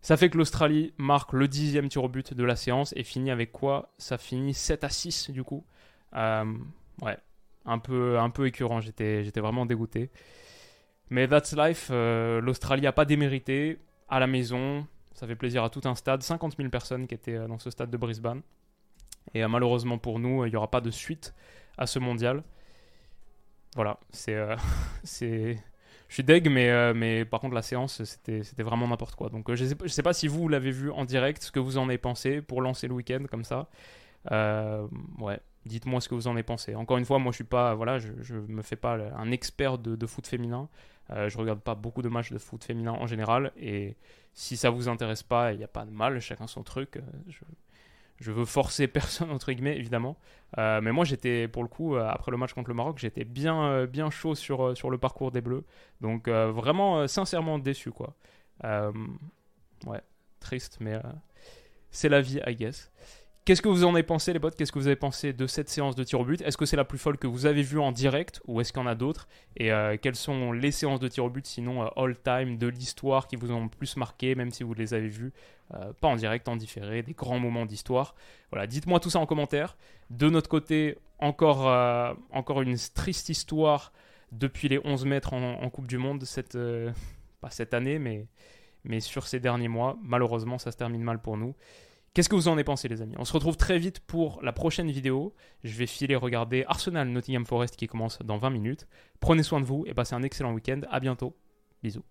Ça 0.01 0.16
fait 0.16 0.30
que 0.30 0.38
l'Australie 0.38 0.94
marque 0.98 1.34
le 1.34 1.48
dixième 1.48 1.89
tir 1.89 2.04
au 2.04 2.10
but 2.10 2.34
de 2.34 2.44
la 2.44 2.56
séance 2.56 2.94
et 2.96 3.04
finit 3.04 3.32
avec 3.32 3.51
quoi? 3.51 3.94
Ça 3.98 4.18
finit 4.18 4.54
7 4.54 4.84
à 4.84 4.89
6 4.89 5.32
du 5.32 5.44
coup. 5.44 5.66
Euh, 6.16 6.46
ouais, 7.01 7.18
un 7.67 7.79
peu, 7.79 8.17
un 8.17 8.29
peu 8.29 8.47
écœurant, 8.47 8.81
j'étais, 8.81 9.24
j'étais 9.24 9.41
vraiment 9.41 9.65
dégoûté. 9.65 10.09
Mais 11.09 11.27
that's 11.27 11.55
life, 11.55 11.89
euh, 11.91 12.41
l'Australie 12.41 12.81
n'a 12.81 12.91
pas 12.91 13.05
démérité 13.05 13.79
à 14.09 14.19
la 14.19 14.27
maison. 14.27 14.88
Ça 15.13 15.27
fait 15.27 15.36
plaisir 15.36 15.63
à 15.63 15.69
tout 15.69 15.81
un 15.86 15.95
stade. 15.95 16.21
50 16.21 16.57
000 16.57 16.69
personnes 16.69 17.07
qui 17.07 17.15
étaient 17.15 17.36
euh, 17.36 17.47
dans 17.47 17.59
ce 17.59 17.69
stade 17.69 17.89
de 17.89 17.97
Brisbane. 17.97 18.41
Et 19.33 19.43
euh, 19.43 19.47
malheureusement 19.47 19.97
pour 19.97 20.19
nous, 20.19 20.45
il 20.45 20.50
n'y 20.50 20.55
aura 20.55 20.69
pas 20.69 20.81
de 20.81 20.91
suite 20.91 21.33
à 21.77 21.88
ce 21.88 22.00
mondial. 22.00 22.43
Voilà, 23.75 24.00
c'est. 24.12 24.38
C'est... 25.03 25.57
Je 26.09 26.13
suis 26.13 26.24
deg, 26.24 26.50
mais, 26.50 26.93
mais 26.93 27.25
par 27.25 27.41
contre, 27.41 27.53
la 27.53 27.62
séance, 27.62 28.01
c'était, 28.05 28.41
vraiment 28.63 28.88
n'importe 28.88 29.15
quoi. 29.15 29.27
Donc, 29.27 29.53
je 29.53 29.65
ne 29.65 29.88
sais 29.89 30.03
pas 30.03 30.13
si 30.13 30.29
vous 30.29 30.47
l'avez 30.47 30.71
vu 30.71 30.89
en 30.89 31.03
direct, 31.03 31.43
ce 31.43 31.51
que 31.51 31.59
vous 31.59 31.77
en 31.77 31.89
avez 31.89 31.97
pensé 31.97 32.41
pour 32.41 32.62
lancer 32.62 32.88
le 32.88 32.93
week-end 32.93 33.25
comme 33.29 33.43
ça. 33.43 33.67
ouais, 34.31 35.39
dites-moi 35.67 36.01
ce 36.01 36.09
que 36.09 36.15
vous 36.15 36.27
en 36.27 36.31
avez 36.31 36.43
pensé. 36.43 36.75
Encore 36.75 36.97
une 36.97 37.05
fois, 37.05 37.19
moi, 37.19 37.31
je 37.31 37.38
suis 37.38 37.43
pas. 37.43 37.75
Voilà, 37.75 38.00
je, 38.00 38.36
me 38.36 38.62
fais 38.62 38.75
pas 38.75 38.97
un 39.15 39.31
expert 39.31 39.77
de, 39.77 40.05
foot 40.05 40.27
féminin. 40.27 40.69
Euh, 41.12 41.29
je 41.29 41.38
regarde 41.38 41.62
pas 41.62 41.75
beaucoup 41.75 42.01
de 42.01 42.09
matchs 42.09 42.31
de 42.31 42.38
foot 42.38 42.63
féminin 42.63 42.91
en 42.91 43.07
général. 43.07 43.51
Et 43.57 43.95
si 44.33 44.57
ça 44.57 44.69
vous 44.69 44.89
intéresse 44.89 45.24
pas, 45.24 45.53
il 45.53 45.57
n'y 45.57 45.63
a 45.63 45.69
pas 45.69 45.86
de 45.86 45.91
mal, 45.91 46.19
chacun 46.19 46.47
son 46.47 46.63
truc. 46.63 46.97
Euh, 46.97 47.01
je, 48.19 48.31
veux 48.31 48.45
forcer 48.45 48.88
personne, 48.88 49.31
entre 49.31 49.51
guillemets, 49.51 49.77
évidemment. 49.77 50.17
Euh, 50.57 50.81
mais 50.81 50.91
moi, 50.91 51.05
j'étais, 51.05 51.47
pour 51.47 51.63
le 51.63 51.69
coup, 51.69 51.95
après 51.95 52.31
le 52.31 52.38
match 52.38 52.53
contre 52.53 52.69
le 52.69 52.75
Maroc, 52.75 52.97
j'étais 52.97 53.25
bien, 53.25 53.86
bien 53.86 54.09
chaud 54.09 54.36
sur, 54.36 54.75
sur 54.75 54.89
le 54.89 54.97
parcours 54.97 55.31
des 55.31 55.41
Bleus. 55.41 55.63
Donc, 56.01 56.27
vraiment, 56.27 57.07
sincèrement 57.07 57.59
déçu, 57.59 57.91
quoi. 57.91 58.15
ouais, 58.63 60.01
triste, 60.39 60.77
mais 60.79 61.00
c'est 61.91 62.09
la 62.09 62.21
vie, 62.21 62.39
I 62.45 62.55
guess. 62.55 62.91
Qu'est-ce 63.48 63.62
que 63.62 63.70
vous 63.70 63.86
en 63.86 63.94
avez 63.94 64.04
pensé, 64.04 64.34
les 64.34 64.42
potes? 64.42 64.56
Qu'est-ce 64.56 64.74
que 64.74 64.77
vous 64.77 64.88
avez 64.88 64.98
pensé 64.98 65.32
de 65.32 65.48
cette 65.48 65.70
séance 65.70 65.96
de 65.96 66.04
tir 66.04 66.20
au 66.20 66.25
but? 66.25 66.42
Est-ce 66.42 66.58
que 66.58 66.66
c'est 66.66 66.75
la 66.75 66.84
plus 66.84 66.98
folle 66.98 67.18
que 67.18 67.27
vous 67.27 67.46
avez 67.46 67.62
vue 67.62 67.80
en 67.80 67.94
direct 67.94 68.42
ou 68.46 68.60
est-ce 68.60 68.74
qu'il 68.74 68.82
y 68.82 68.84
en 68.84 68.88
a 68.88 68.94
d'autres? 68.94 69.30
Et 69.56 69.72
euh, 69.72 69.96
quelles 69.96 70.18
sont 70.18 70.51
les 70.51 70.72
séances 70.72 71.00
de 71.00 71.08
tir 71.08 71.24
au 71.24 71.30
but, 71.30 71.48
sinon 71.48 71.82
euh, 71.82 71.88
all-time, 71.96 72.58
de 72.58 72.68
l'histoire 72.68 73.25
qui 73.25 73.38
vous 73.38 73.50
ont 73.54 73.63
le 73.63 73.70
plus 73.70 73.96
marqué, 73.96 74.36
même 74.36 74.51
si 74.51 74.63
vous 74.63 74.74
les 74.74 74.94
avez 74.94 75.08
vues 75.08 75.32
euh, 75.74 75.94
pas 75.94 76.10
en 76.10 76.18
direct, 76.18 76.50
en 76.50 76.58
différé, 76.58 77.04
des 77.04 77.13
grands 77.13 77.39
moments 77.39 77.66
d'histoire? 77.66 78.16
Voilà, 78.51 78.68
dites-moi 78.68 79.00
tout 79.00 79.10
ça 79.10 79.20
en 79.20 79.25
commentaire. 79.25 79.77
De 80.10 80.30
notre 80.30 80.50
côté, 80.50 80.98
encore, 81.20 81.68
encore 82.32 82.62
une 82.62 82.75
triste 82.94 83.30
histoire 83.30 83.94
depuis 84.34 84.68
les 84.68 84.82
11 84.84 85.06
mètres 85.06 85.32
en, 85.32 85.70
Coupe 85.70 85.88
du 85.88 85.98
Monde, 85.98 86.25
cette, 86.25 86.58
pas 87.39 87.50
cette 87.50 87.74
année, 87.74 87.98
mais, 87.98 88.25
mais 88.84 89.00
sur 89.00 89.25
ces 89.25 89.39
derniers 89.39 89.70
mois. 89.70 89.98
Malheureusement, 90.04 90.58
ça 90.58 90.74
se 90.74 90.77
termine 90.77 91.01
mal 91.01 91.22
pour 91.22 91.38
nous. 91.38 91.56
Qu'est-ce 92.17 92.29
que 92.29 92.36
vous 92.36 92.47
en 92.47 92.53
avez 92.53 92.63
pensé, 92.63 92.88
les 92.88 93.03
amis? 93.03 93.13
On 93.19 93.25
se 93.25 93.33
retrouve 93.33 93.57
très 93.57 93.77
vite 93.77 94.00
pour 94.00 94.39
la 94.41 94.51
prochaine 94.51 94.89
vidéo. 94.89 95.36
Je 95.63 95.77
vais 95.77 95.86
filer 95.86 96.15
regarder 96.15 96.65
Arsenal 96.67 97.07
Nottingham 97.09 97.45
Forest 97.45 97.75
qui 97.75 97.86
commence 97.86 98.17
dans 98.25 98.39
20 98.39 98.50
minutes. 98.50 98.88
Prenez 99.19 99.43
soin 99.43 99.62
de 99.62 99.65
vous 99.65 99.83
et 99.86 99.93
passez 99.93 100.15
un 100.15 100.23
excellent 100.23 100.51
week-end. 100.51 100.82
À 100.89 100.99
bientôt. 100.99 101.36
Bisous. 101.84 102.01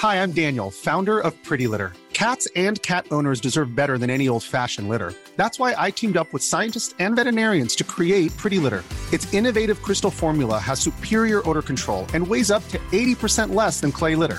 Hi, 0.00 0.22
I'm 0.22 0.30
Daniel, 0.30 0.70
founder 0.70 1.18
of 1.18 1.32
Pretty 1.42 1.66
Litter. 1.66 1.92
Cats 2.12 2.46
and 2.54 2.80
cat 2.82 3.04
owners 3.10 3.40
deserve 3.40 3.74
better 3.74 3.98
than 3.98 4.08
any 4.08 4.28
old-fashioned 4.28 4.88
litter. 4.88 5.12
That's 5.36 5.58
why 5.58 5.74
I 5.76 5.90
teamed 5.90 6.16
up 6.16 6.32
with 6.32 6.44
scientists 6.44 6.94
and 7.00 7.16
veterinarians 7.16 7.74
to 7.78 7.84
create 7.84 8.30
Pretty 8.36 8.60
Litter. 8.60 8.84
Its 9.12 9.26
innovative 9.34 9.82
crystal 9.82 10.12
formula 10.12 10.60
has 10.60 10.78
superior 10.78 11.42
odor 11.48 11.62
control 11.62 12.06
and 12.14 12.24
weighs 12.24 12.52
up 12.52 12.62
to 12.68 12.78
80% 12.92 13.56
less 13.56 13.80
than 13.80 13.90
clay 13.90 14.14
litter. 14.14 14.38